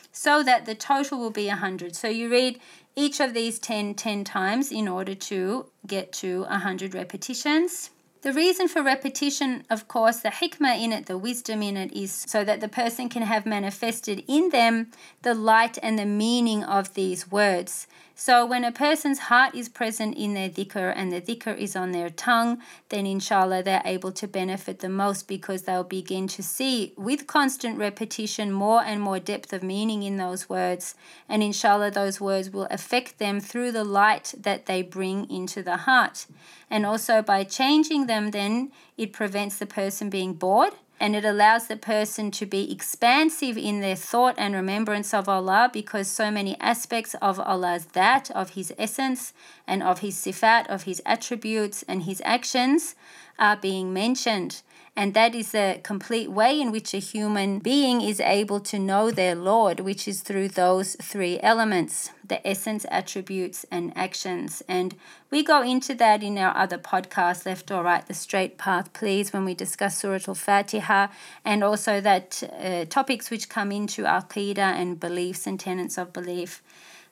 so 0.09 0.41
that 0.41 0.65
the 0.65 0.75
total 0.75 1.19
will 1.19 1.29
be 1.29 1.49
a 1.49 1.57
hundred. 1.57 1.97
So 1.97 2.07
you 2.07 2.31
read 2.31 2.57
each 2.95 3.19
of 3.19 3.33
these 3.33 3.59
10 3.59 3.95
10 3.95 4.23
times 4.23 4.71
in 4.71 4.87
order 4.87 5.13
to 5.13 5.65
get 5.85 6.13
to 6.13 6.45
a 6.47 6.59
hundred 6.59 6.93
repetitions. 6.93 7.89
The 8.21 8.33
reason 8.33 8.67
for 8.67 8.83
repetition, 8.83 9.63
of 9.69 9.87
course, 9.87 10.17
the 10.17 10.27
hikmah 10.27 10.77
in 10.77 10.91
it, 10.91 11.05
the 11.05 11.17
wisdom 11.17 11.61
in 11.61 11.77
it, 11.77 11.93
is 11.93 12.11
so 12.11 12.43
that 12.43 12.59
the 12.59 12.67
person 12.67 13.07
can 13.07 13.21
have 13.21 13.45
manifested 13.45 14.25
in 14.27 14.49
them 14.49 14.91
the 15.21 15.33
light 15.33 15.77
and 15.81 15.97
the 15.97 16.05
meaning 16.05 16.61
of 16.61 16.95
these 16.95 17.31
words. 17.31 17.87
So 18.21 18.45
when 18.45 18.65
a 18.65 18.73
person's 18.73 19.19
heart 19.19 19.55
is 19.55 19.69
present 19.69 20.17
in 20.17 20.33
their 20.33 20.49
dhikr 20.49 20.91
and 20.93 21.09
the 21.09 21.21
dhikr 21.21 21.57
is 21.57 21.73
on 21.73 21.93
their 21.93 22.09
tongue, 22.09 22.61
then 22.89 23.05
inshallah 23.05 23.63
they're 23.63 23.81
able 23.85 24.11
to 24.11 24.27
benefit 24.27 24.79
the 24.79 24.89
most 24.89 25.25
because 25.25 25.61
they'll 25.61 25.85
begin 25.85 26.27
to 26.27 26.43
see 26.43 26.91
with 26.97 27.27
constant 27.27 27.77
repetition 27.77 28.51
more 28.51 28.83
and 28.83 28.99
more 28.99 29.19
depth 29.19 29.53
of 29.53 29.63
meaning 29.63 30.03
in 30.03 30.17
those 30.17 30.49
words. 30.49 30.95
And 31.29 31.41
inshallah 31.41 31.91
those 31.91 32.19
words 32.19 32.49
will 32.49 32.67
affect 32.69 33.19
them 33.19 33.39
through 33.39 33.71
the 33.71 33.85
light 33.85 34.33
that 34.37 34.65
they 34.65 34.81
bring 34.81 35.31
into 35.31 35.63
the 35.63 35.77
heart. 35.77 36.25
And 36.69 36.85
also 36.85 37.21
by 37.21 37.45
changing 37.45 38.07
them 38.09 38.31
then 38.31 38.71
it 38.97 39.13
prevents 39.13 39.57
the 39.57 39.65
person 39.65 40.09
being 40.09 40.33
bored 40.33 40.73
and 40.99 41.15
it 41.15 41.23
allows 41.23 41.67
the 41.67 41.77
person 41.77 42.29
to 42.29 42.45
be 42.45 42.71
expansive 42.71 43.57
in 43.57 43.79
their 43.79 43.95
thought 43.95 44.35
and 44.37 44.53
remembrance 44.53 45.13
of 45.13 45.29
Allah 45.29 45.69
because 45.71 46.07
so 46.07 46.29
many 46.29 46.59
aspects 46.59 47.15
of 47.21 47.39
Allah's 47.39 47.85
dhat, 47.85 48.29
of 48.31 48.51
His 48.51 48.73
essence, 48.77 49.33
and 49.65 49.81
of 49.81 49.99
His 49.99 50.15
sifat, 50.15 50.67
of 50.67 50.83
His 50.83 51.01
attributes 51.05 51.83
and 51.87 52.03
His 52.03 52.21
actions 52.25 52.95
are 53.39 53.57
being 53.57 53.93
mentioned. 53.93 54.61
And 54.95 55.13
that 55.13 55.33
is 55.33 55.53
the 55.53 55.79
complete 55.81 56.29
way 56.29 56.59
in 56.59 56.71
which 56.71 56.93
a 56.93 56.97
human 56.97 57.59
being 57.59 58.01
is 58.01 58.19
able 58.19 58.59
to 58.59 58.77
know 58.77 59.11
their 59.11 59.33
Lord, 59.33 59.79
which 59.79 60.09
is 60.09 60.21
through 60.21 60.49
those 60.49 60.97
three 61.01 61.39
elements 61.41 62.11
the 62.27 62.45
essence, 62.47 62.85
attributes, 62.91 63.65
and 63.71 63.91
actions. 63.95 64.61
And 64.67 64.95
we 65.31 65.41
go 65.41 65.63
into 65.63 65.95
that 65.95 66.21
in 66.21 66.37
our 66.37 66.55
other 66.55 66.77
podcast, 66.77 67.45
Left 67.45 67.71
or 67.71 67.81
Right, 67.81 68.05
The 68.05 68.13
Straight 68.13 68.57
Path, 68.57 68.93
please, 68.93 69.33
when 69.33 69.45
we 69.45 69.55
discuss 69.55 69.97
Surah 69.97 70.19
Al 70.27 70.35
Fatiha, 70.35 71.07
and 71.43 71.63
also 71.63 71.99
that 72.01 72.43
uh, 72.61 72.85
topics 72.85 73.31
which 73.31 73.49
come 73.49 73.71
into 73.71 74.03
Aqidah 74.03 74.57
and 74.57 74.99
beliefs 74.99 75.47
and 75.47 75.59
tenets 75.59 75.97
of 75.97 76.13
belief. 76.13 76.61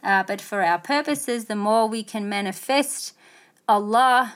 Uh, 0.03 0.23
but 0.23 0.39
for 0.39 0.61
our 0.61 0.77
purposes, 0.77 1.45
the 1.45 1.55
more 1.55 1.87
we 1.87 2.03
can 2.03 2.29
manifest 2.29 3.13
Allah 3.67 4.35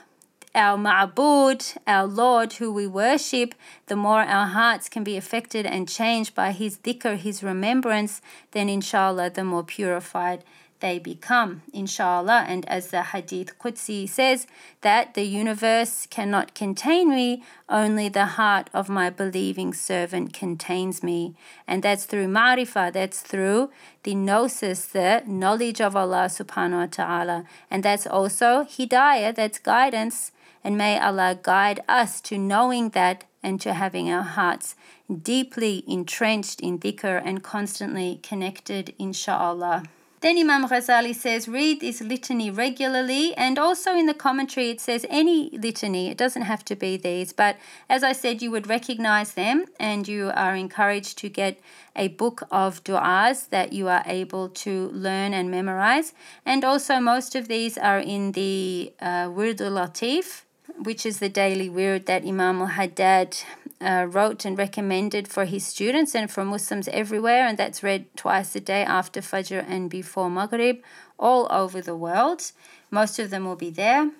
our 0.53 0.77
Ma'bud, 0.77 1.77
our 1.87 2.05
Lord 2.05 2.53
who 2.53 2.71
we 2.71 2.87
worship, 2.87 3.55
the 3.87 3.95
more 3.95 4.21
our 4.21 4.47
hearts 4.47 4.89
can 4.89 5.03
be 5.03 5.17
affected 5.17 5.65
and 5.65 5.87
changed 5.87 6.35
by 6.35 6.51
His 6.51 6.77
dhikr, 6.77 7.17
His 7.17 7.43
remembrance, 7.43 8.21
then 8.51 8.67
inshallah 8.67 9.29
the 9.31 9.43
more 9.43 9.63
purified 9.63 10.43
they 10.81 10.99
become, 10.99 11.61
inshallah. 11.71 12.45
And 12.47 12.67
as 12.67 12.87
the 12.87 13.03
Hadith 13.03 13.57
Qudsi 13.59 14.09
says, 14.09 14.47
that 14.81 15.13
the 15.13 15.23
universe 15.23 16.07
cannot 16.07 16.53
contain 16.53 17.09
me, 17.09 17.43
only 17.69 18.09
the 18.09 18.25
heart 18.25 18.69
of 18.73 18.89
my 18.89 19.09
believing 19.09 19.73
servant 19.73 20.33
contains 20.33 21.01
me. 21.01 21.35
And 21.67 21.81
that's 21.83 22.05
through 22.05 22.27
ma'rifah, 22.27 22.91
that's 22.91 23.21
through 23.21 23.69
the 24.03 24.15
gnosis, 24.15 24.87
the 24.87 25.23
knowledge 25.25 25.79
of 25.79 25.95
Allah 25.95 26.25
subhanahu 26.25 26.79
wa 26.79 26.87
ta'ala. 26.87 27.45
And 27.69 27.83
that's 27.83 28.07
also 28.07 28.63
hidayah, 28.63 29.33
that's 29.35 29.59
guidance 29.59 30.31
And 30.63 30.77
may 30.77 30.99
Allah 30.99 31.39
guide 31.41 31.81
us 31.87 32.21
to 32.21 32.37
knowing 32.37 32.89
that 32.89 33.23
and 33.43 33.59
to 33.61 33.73
having 33.73 34.11
our 34.11 34.21
hearts 34.23 34.75
deeply 35.11 35.83
entrenched 35.87 36.61
in 36.61 36.79
dhikr 36.79 37.21
and 37.25 37.43
constantly 37.43 38.19
connected, 38.21 38.93
inshallah. 38.99 39.83
Then 40.21 40.37
Imam 40.37 40.67
Ghazali 40.67 41.15
says, 41.15 41.47
read 41.47 41.81
this 41.81 41.99
litany 41.99 42.51
regularly, 42.51 43.33
and 43.35 43.57
also 43.57 43.95
in 43.95 44.05
the 44.05 44.13
commentary 44.13 44.69
it 44.69 44.79
says 44.79 45.03
any 45.09 45.49
litany, 45.49 46.11
it 46.11 46.17
doesn't 46.17 46.43
have 46.43 46.63
to 46.65 46.75
be 46.75 46.95
these, 46.95 47.33
but 47.33 47.57
as 47.89 48.03
I 48.03 48.11
said, 48.11 48.39
you 48.39 48.51
would 48.51 48.69
recognize 48.69 49.33
them, 49.33 49.65
and 49.79 50.07
you 50.07 50.31
are 50.35 50.55
encouraged 50.55 51.17
to 51.17 51.29
get 51.29 51.59
a 51.95 52.09
book 52.09 52.43
of 52.51 52.83
du'as 52.83 53.49
that 53.49 53.73
you 53.73 53.87
are 53.87 54.03
able 54.05 54.47
to 54.49 54.89
learn 54.89 55.33
and 55.33 55.49
memorize. 55.49 56.13
And 56.45 56.63
also, 56.63 56.99
most 56.99 57.33
of 57.33 57.47
these 57.47 57.75
are 57.79 57.99
in 57.99 58.33
the 58.33 58.93
uh, 59.01 59.25
Wirdul 59.25 59.71
Latif, 59.71 60.43
which 60.83 61.05
is 61.05 61.19
the 61.19 61.29
daily 61.29 61.69
wird 61.69 62.05
that 62.05 62.25
Imam 62.25 62.61
al 62.61 62.67
Haddad 62.67 63.37
uh, 63.81 64.05
wrote 64.09 64.45
and 64.45 64.57
recommended 64.57 65.27
for 65.27 65.45
his 65.45 65.65
students 65.65 66.15
and 66.15 66.29
for 66.29 66.45
Muslims 66.45 66.87
everywhere, 66.89 67.45
and 67.47 67.57
that's 67.57 67.83
read 67.83 68.05
twice 68.15 68.55
a 68.55 68.59
day 68.59 68.83
after 68.83 69.21
Fajr 69.21 69.65
and 69.67 69.89
before 69.89 70.29
Maghrib, 70.29 70.77
all 71.17 71.47
over 71.51 71.81
the 71.81 71.95
world. 71.95 72.51
Most 72.89 73.19
of 73.19 73.29
them 73.29 73.45
will 73.45 73.55
be 73.55 73.69
there. 73.69 74.11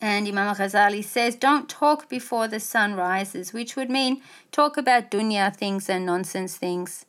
And 0.00 0.26
Imam 0.26 0.54
Ghazali 0.56 1.04
says, 1.04 1.36
don't 1.36 1.68
talk 1.68 2.08
before 2.08 2.48
the 2.48 2.58
sun 2.58 2.94
rises, 2.94 3.52
which 3.52 3.76
would 3.76 3.88
mean 3.88 4.20
talk 4.50 4.76
about 4.76 5.12
dunya 5.12 5.54
things 5.54 5.88
and 5.88 6.04
nonsense 6.04 6.56
things. 6.56 7.06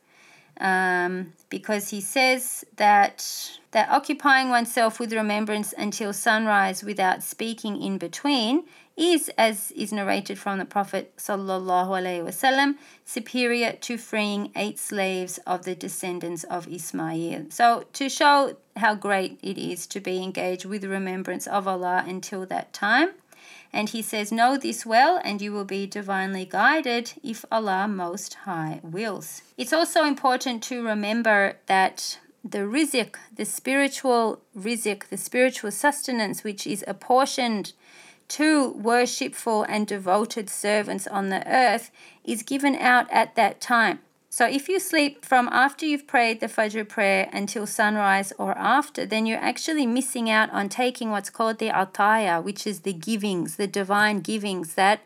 Um, 0.59 1.33
because 1.49 1.89
he 1.89 1.99
says 1.99 2.63
that 2.75 3.59
that 3.71 3.89
occupying 3.89 4.49
oneself 4.49 4.99
with 4.99 5.11
remembrance 5.11 5.73
until 5.75 6.13
sunrise 6.13 6.83
without 6.83 7.23
speaking 7.23 7.81
in 7.81 7.97
between 7.97 8.63
is, 8.95 9.29
as 9.37 9.71
is 9.71 9.91
narrated 9.91 10.37
from 10.37 10.59
the 10.59 10.65
Prophet 10.65 11.15
wasallam, 11.17 12.75
superior 13.05 13.73
to 13.81 13.97
freeing 13.97 14.51
eight 14.55 14.77
slaves 14.77 15.39
of 15.47 15.63
the 15.63 15.75
descendants 15.75 16.43
of 16.45 16.67
Ismail. 16.67 17.45
So, 17.49 17.85
to 17.93 18.09
show 18.09 18.57
how 18.77 18.95
great 18.95 19.39
it 19.41 19.57
is 19.57 19.87
to 19.87 19.99
be 19.99 20.21
engaged 20.21 20.65
with 20.65 20.83
remembrance 20.83 21.47
of 21.47 21.67
Allah 21.67 22.03
until 22.07 22.45
that 22.47 22.73
time. 22.73 23.09
And 23.71 23.89
he 23.89 24.03
says, 24.03 24.31
Know 24.31 24.57
this 24.57 24.85
well, 24.85 25.19
and 25.23 25.41
you 25.41 25.51
will 25.51 25.65
be 25.65 25.87
divinely 25.87 26.45
guided 26.45 27.13
if 27.23 27.43
Allah 27.51 27.87
Most 27.87 28.35
High 28.45 28.79
wills. 28.83 29.41
It's 29.57 29.73
also 29.73 30.03
important 30.03 30.61
to 30.63 30.85
remember 30.85 31.57
that 31.65 32.19
the 32.43 32.59
rizq, 32.59 33.15
the 33.35 33.45
spiritual 33.45 34.41
rizq, 34.55 35.07
the 35.09 35.17
spiritual 35.17 35.71
sustenance, 35.71 36.43
which 36.43 36.67
is 36.67 36.83
apportioned 36.87 37.73
to 38.33 38.71
worshipful 38.71 39.61
and 39.63 39.85
devoted 39.85 40.49
servants 40.49 41.05
on 41.05 41.29
the 41.29 41.47
earth 41.47 41.91
is 42.23 42.41
given 42.41 42.75
out 42.75 43.05
at 43.11 43.35
that 43.35 43.61
time. 43.61 43.99
So 44.31 44.47
if 44.47 44.67
you 44.67 44.79
sleep 44.79 45.23
from 45.23 45.47
after 45.51 45.85
you've 45.85 46.07
prayed 46.07 46.39
the 46.39 46.47
Fajr 46.47 46.89
prayer 46.89 47.29
until 47.31 47.67
sunrise 47.67 48.33
or 48.39 48.57
after, 48.57 49.05
then 49.05 49.27
you're 49.27 49.37
actually 49.37 49.85
missing 49.85 50.27
out 50.31 50.49
on 50.49 50.69
taking 50.69 51.11
what's 51.11 51.29
called 51.29 51.59
the 51.59 51.69
ataya, 51.69 52.43
which 52.43 52.65
is 52.65 52.79
the 52.79 52.93
givings, 52.93 53.57
the 53.57 53.67
divine 53.67 54.21
givings 54.21 54.73
that 54.73 55.01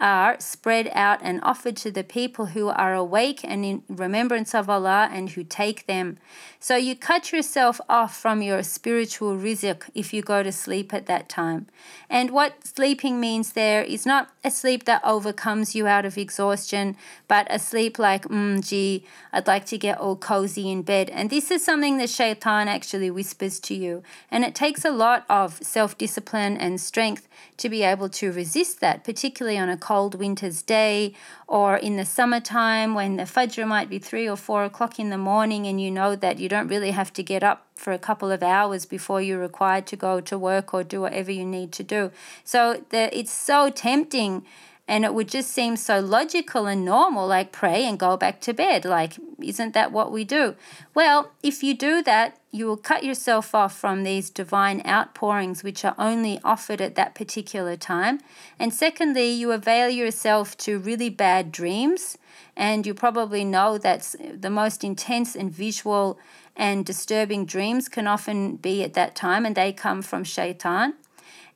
are 0.00 0.38
spread 0.38 0.88
out 0.92 1.18
and 1.22 1.40
offered 1.42 1.76
to 1.76 1.90
the 1.90 2.04
people 2.04 2.46
who 2.46 2.68
are 2.68 2.94
awake 2.94 3.40
and 3.42 3.64
in 3.64 3.82
remembrance 3.88 4.54
of 4.54 4.70
Allah 4.70 5.08
and 5.12 5.30
who 5.30 5.42
take 5.42 5.86
them. 5.86 6.18
So 6.60 6.76
you 6.76 6.94
cut 6.96 7.32
yourself 7.32 7.80
off 7.88 8.16
from 8.16 8.42
your 8.42 8.62
spiritual 8.62 9.36
rizq 9.36 9.82
if 9.94 10.12
you 10.12 10.22
go 10.22 10.42
to 10.42 10.52
sleep 10.52 10.94
at 10.94 11.06
that 11.06 11.28
time. 11.28 11.66
And 12.08 12.30
what 12.30 12.66
sleeping 12.66 13.20
means 13.20 13.52
there 13.52 13.82
is 13.82 14.06
not 14.06 14.30
a 14.44 14.50
sleep 14.50 14.84
that 14.84 15.02
overcomes 15.04 15.74
you 15.74 15.86
out 15.86 16.04
of 16.04 16.16
exhaustion, 16.16 16.96
but 17.26 17.46
a 17.50 17.58
sleep 17.58 17.98
like, 17.98 18.24
mm, 18.24 18.66
gee, 18.66 19.04
I'd 19.32 19.46
like 19.46 19.66
to 19.66 19.78
get 19.78 19.98
all 19.98 20.16
cozy 20.16 20.70
in 20.70 20.82
bed. 20.82 21.10
And 21.10 21.30
this 21.30 21.50
is 21.50 21.64
something 21.64 21.98
that 21.98 22.10
shaitan 22.10 22.68
actually 22.68 23.10
whispers 23.10 23.60
to 23.60 23.74
you. 23.74 24.02
And 24.30 24.44
it 24.44 24.54
takes 24.54 24.84
a 24.84 24.90
lot 24.90 25.24
of 25.28 25.58
self 25.62 25.98
discipline 25.98 26.56
and 26.56 26.80
strength 26.80 27.28
to 27.58 27.68
be 27.68 27.82
able 27.82 28.08
to 28.08 28.32
resist 28.32 28.80
that, 28.80 29.04
particularly 29.04 29.58
on 29.58 29.68
a 29.68 29.76
cold 29.88 30.14
winter's 30.16 30.60
day 30.60 31.14
or 31.46 31.74
in 31.78 31.96
the 31.96 32.04
summertime 32.04 32.92
when 32.92 33.16
the 33.16 33.22
fajr 33.22 33.66
might 33.66 33.88
be 33.88 33.98
three 33.98 34.28
or 34.28 34.36
four 34.36 34.62
o'clock 34.64 34.98
in 34.98 35.08
the 35.08 35.16
morning 35.16 35.66
and 35.66 35.80
you 35.80 35.90
know 35.90 36.14
that 36.14 36.38
you 36.38 36.46
don't 36.46 36.68
really 36.68 36.90
have 36.90 37.10
to 37.10 37.22
get 37.22 37.42
up 37.42 37.66
for 37.74 37.94
a 37.94 37.98
couple 37.98 38.30
of 38.30 38.42
hours 38.42 38.84
before 38.84 39.22
you're 39.22 39.38
required 39.40 39.86
to 39.86 39.96
go 39.96 40.20
to 40.20 40.36
work 40.38 40.74
or 40.74 40.84
do 40.84 41.00
whatever 41.00 41.32
you 41.32 41.42
need 41.42 41.72
to 41.72 41.82
do. 41.82 42.10
So 42.44 42.84
the, 42.90 43.18
it's 43.18 43.32
so 43.32 43.70
tempting 43.70 44.44
and 44.88 45.04
it 45.04 45.12
would 45.12 45.28
just 45.28 45.50
seem 45.50 45.76
so 45.76 46.00
logical 46.00 46.66
and 46.66 46.82
normal 46.82 47.28
like 47.28 47.52
pray 47.52 47.84
and 47.84 47.98
go 47.98 48.16
back 48.16 48.40
to 48.40 48.54
bed. 48.54 48.86
Like 48.86 49.18
isn't 49.40 49.74
that 49.74 49.92
what 49.92 50.10
we 50.10 50.24
do? 50.24 50.56
Well 50.94 51.30
if 51.42 51.62
you 51.62 51.74
do 51.74 52.02
that 52.02 52.38
you 52.50 52.66
will 52.66 52.78
cut 52.78 53.04
yourself 53.04 53.54
off 53.54 53.76
from 53.76 54.02
these 54.02 54.30
divine 54.30 54.80
outpourings 54.86 55.62
which 55.62 55.84
are 55.84 55.94
only 55.98 56.40
offered 56.42 56.80
at 56.80 56.94
that 56.94 57.14
particular 57.14 57.76
time. 57.76 58.20
And 58.58 58.72
secondly 58.72 59.30
you 59.30 59.52
avail 59.52 59.90
yourself 59.90 60.56
to 60.58 60.78
really 60.78 61.10
bad 61.10 61.52
dreams. 61.52 62.16
And 62.56 62.86
you 62.86 62.94
probably 62.94 63.44
know 63.44 63.78
that 63.78 64.14
the 64.34 64.50
most 64.50 64.82
intense 64.82 65.36
and 65.36 65.52
visual 65.52 66.18
and 66.56 66.84
disturbing 66.84 67.44
dreams 67.44 67.88
can 67.88 68.08
often 68.08 68.56
be 68.56 68.82
at 68.82 68.94
that 68.94 69.14
time 69.14 69.44
and 69.46 69.54
they 69.54 69.72
come 69.72 70.02
from 70.02 70.24
shaitan 70.24 70.94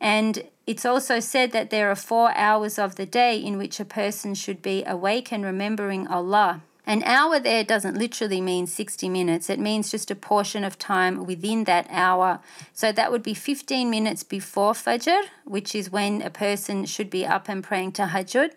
and 0.03 0.43
it's 0.67 0.85
also 0.85 1.21
said 1.21 1.53
that 1.53 1.71
there 1.71 1.89
are 1.89 1.95
four 1.95 2.37
hours 2.37 2.77
of 2.77 2.97
the 2.97 3.07
day 3.07 3.37
in 3.39 3.57
which 3.57 3.79
a 3.79 3.85
person 3.85 4.35
should 4.35 4.61
be 4.61 4.83
awake 4.85 5.33
and 5.33 5.45
remembering 5.45 6.09
Allah. 6.09 6.63
An 6.85 7.05
hour 7.05 7.39
there 7.39 7.63
doesn't 7.63 7.97
literally 7.97 8.41
mean 8.41 8.67
60 8.67 9.09
minutes, 9.09 9.49
it 9.49 9.61
means 9.61 9.93
just 9.93 10.11
a 10.11 10.17
portion 10.17 10.65
of 10.65 10.77
time 10.77 11.25
within 11.25 11.65
that 11.65 11.87
hour. 11.89 12.41
So 12.73 12.91
that 12.91 13.13
would 13.13 13.23
be 13.23 13.35
15 13.35 13.89
minutes 13.89 14.25
before 14.25 14.73
Fajr, 14.73 15.23
which 15.45 15.73
is 15.73 15.93
when 15.93 16.21
a 16.21 16.31
person 16.31 16.85
should 16.85 17.09
be 17.09 17.25
up 17.25 17.49
and 17.49 17.63
praying 17.63 17.93
to 17.93 18.03
Tahajjud, 18.03 18.51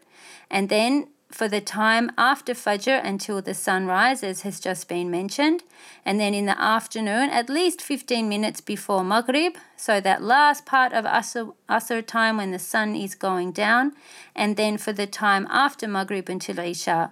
and 0.49 0.69
then 0.69 1.09
for 1.35 1.49
the 1.49 1.59
time 1.59 2.09
after 2.17 2.53
Fajr 2.53 3.03
until 3.03 3.41
the 3.41 3.53
sun 3.53 3.85
rises 3.87 4.43
has 4.43 4.57
just 4.61 4.87
been 4.87 5.11
mentioned. 5.11 5.63
And 6.05 6.17
then 6.17 6.33
in 6.33 6.45
the 6.45 6.57
afternoon, 6.57 7.29
at 7.29 7.49
least 7.49 7.81
15 7.81 8.29
minutes 8.29 8.61
before 8.61 9.03
Maghrib, 9.03 9.55
so 9.75 9.99
that 9.99 10.21
last 10.21 10.65
part 10.65 10.93
of 10.93 11.03
Asr, 11.03 11.53
Asr 11.67 12.07
time 12.07 12.37
when 12.37 12.51
the 12.51 12.59
sun 12.59 12.95
is 12.95 13.15
going 13.15 13.51
down. 13.51 13.91
And 14.33 14.55
then 14.55 14.77
for 14.77 14.93
the 14.93 15.07
time 15.07 15.45
after 15.49 15.89
Maghrib 15.89 16.29
until 16.29 16.57
Isha 16.57 17.11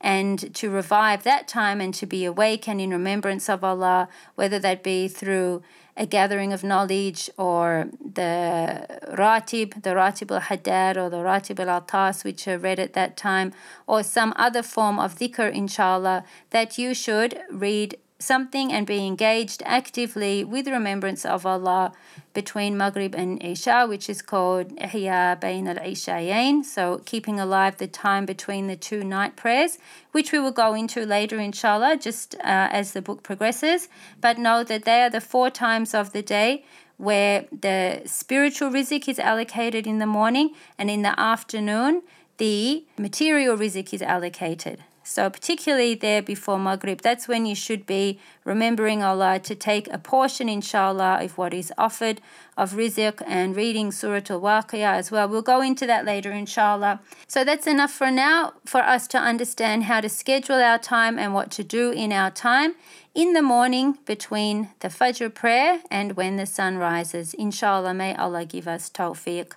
and 0.00 0.54
to 0.54 0.70
revive 0.70 1.24
that 1.24 1.46
time 1.46 1.80
and 1.80 1.92
to 1.92 2.06
be 2.06 2.24
awake 2.24 2.68
and 2.68 2.80
in 2.80 2.90
remembrance 2.90 3.50
of 3.50 3.62
Allah, 3.62 4.08
whether 4.34 4.58
that 4.60 4.82
be 4.82 5.08
through 5.08 5.62
a 5.98 6.06
gathering 6.06 6.52
of 6.52 6.62
knowledge 6.62 7.28
or 7.36 7.88
the 8.00 8.86
Ratib, 9.12 9.82
the 9.82 9.90
Ratib 9.90 10.30
al 10.30 10.40
Haddad 10.40 10.96
or 10.96 11.10
the 11.10 11.18
Ratib 11.18 11.58
al 11.58 11.68
Atas, 11.68 12.22
which 12.24 12.46
are 12.46 12.56
read 12.56 12.78
at 12.78 12.92
that 12.94 13.16
time, 13.16 13.52
or 13.86 14.02
some 14.02 14.32
other 14.36 14.62
form 14.62 14.98
of 14.98 15.16
dhikr, 15.16 15.52
inshallah, 15.52 16.24
that 16.50 16.78
you 16.78 16.94
should 16.94 17.40
read 17.50 17.98
something 18.18 18.72
and 18.72 18.86
be 18.86 19.06
engaged 19.06 19.62
actively 19.64 20.42
with 20.42 20.66
remembrance 20.66 21.24
of 21.24 21.46
Allah 21.46 21.92
between 22.34 22.76
Maghrib 22.76 23.14
and 23.14 23.42
Isha, 23.42 23.86
which 23.86 24.10
is 24.10 24.22
called 24.22 24.76
Ihya 24.76 25.40
Bain 25.40 25.68
al 25.68 25.76
Ishayain. 25.76 26.64
So, 26.64 27.00
keeping 27.04 27.38
alive 27.38 27.78
the 27.78 27.86
time 27.86 28.26
between 28.26 28.66
the 28.66 28.76
two 28.76 29.04
night 29.04 29.36
prayers, 29.36 29.78
which 30.12 30.32
we 30.32 30.38
will 30.38 30.52
go 30.52 30.74
into 30.74 31.06
later, 31.06 31.38
inshallah, 31.38 31.98
just 31.98 32.34
uh, 32.36 32.68
as 32.80 32.92
the 32.92 33.02
book 33.02 33.22
progresses. 33.22 33.88
But 34.20 34.38
know 34.38 34.64
that 34.64 34.84
they 34.84 35.02
are 35.02 35.10
the 35.10 35.20
four 35.20 35.50
times 35.50 35.94
of 35.94 36.12
the 36.12 36.22
day 36.22 36.64
where 36.96 37.46
the 37.52 38.02
spiritual 38.06 38.70
rizq 38.70 39.08
is 39.08 39.20
allocated 39.20 39.86
in 39.86 39.98
the 39.98 40.06
morning, 40.06 40.50
and 40.76 40.90
in 40.90 41.02
the 41.02 41.18
afternoon, 41.18 42.02
the 42.38 42.84
material 42.98 43.56
rizq 43.56 43.94
is 43.94 44.02
allocated. 44.02 44.82
So, 45.08 45.30
particularly 45.30 45.94
there 45.94 46.20
before 46.20 46.58
Maghrib, 46.58 47.00
that's 47.00 47.26
when 47.26 47.46
you 47.46 47.54
should 47.54 47.86
be 47.86 48.20
remembering 48.44 49.02
Allah 49.02 49.38
to 49.38 49.54
take 49.54 49.88
a 49.90 49.96
portion, 49.96 50.50
inshallah, 50.50 51.24
of 51.24 51.38
what 51.38 51.54
is 51.54 51.72
offered 51.78 52.20
of 52.58 52.74
rizq 52.74 53.22
and 53.26 53.56
reading 53.56 53.90
Surah 53.90 54.28
Al 54.28 54.42
Waqiyah 54.42 54.98
as 54.98 55.10
well. 55.10 55.26
We'll 55.26 55.40
go 55.40 55.62
into 55.62 55.86
that 55.86 56.04
later, 56.04 56.30
inshallah. 56.30 57.00
So, 57.26 57.42
that's 57.42 57.66
enough 57.66 57.90
for 57.90 58.10
now 58.10 58.52
for 58.66 58.82
us 58.82 59.08
to 59.08 59.18
understand 59.18 59.84
how 59.84 60.02
to 60.02 60.10
schedule 60.10 60.56
our 60.56 60.78
time 60.78 61.18
and 61.18 61.32
what 61.32 61.50
to 61.52 61.64
do 61.64 61.90
in 61.90 62.12
our 62.12 62.30
time 62.30 62.74
in 63.14 63.32
the 63.32 63.40
morning 63.40 63.96
between 64.04 64.68
the 64.80 64.88
Fajr 64.88 65.32
prayer 65.32 65.80
and 65.90 66.18
when 66.18 66.36
the 66.36 66.44
sun 66.44 66.76
rises. 66.76 67.32
Inshallah, 67.32 67.94
may 67.94 68.14
Allah 68.14 68.44
give 68.44 68.68
us 68.68 68.90
tawfiq. 68.90 69.54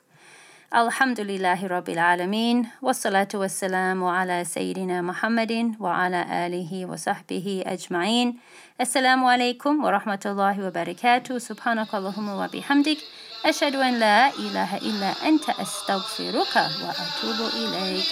الحمد 0.76 1.20
لله 1.20 1.68
رب 1.68 1.90
العالمين 1.90 2.68
والصلاة 2.82 3.28
والسلام 3.34 4.04
على 4.04 4.44
سيدنا 4.44 5.02
محمد 5.02 5.76
وعلى 5.80 6.48
آله 6.48 6.86
وصحبه 6.86 7.64
أجمعين. 7.68 8.40
السلام 8.82 9.26
عليكم 9.26 9.84
ورحمة 9.84 10.20
الله 10.26 10.68
وبركاته. 10.68 11.38
سبحانك 11.38 11.96
اللهم 11.96 12.30
وبحمدك 12.30 12.98
أشهد 13.46 13.76
أن 13.76 14.00
لا 14.00 14.30
إله 14.30 14.78
إلا 14.78 15.12
أنت 15.28 15.50
أستغفرك 15.50 16.56
وأتوب 16.56 17.40
إليك. 17.60 18.08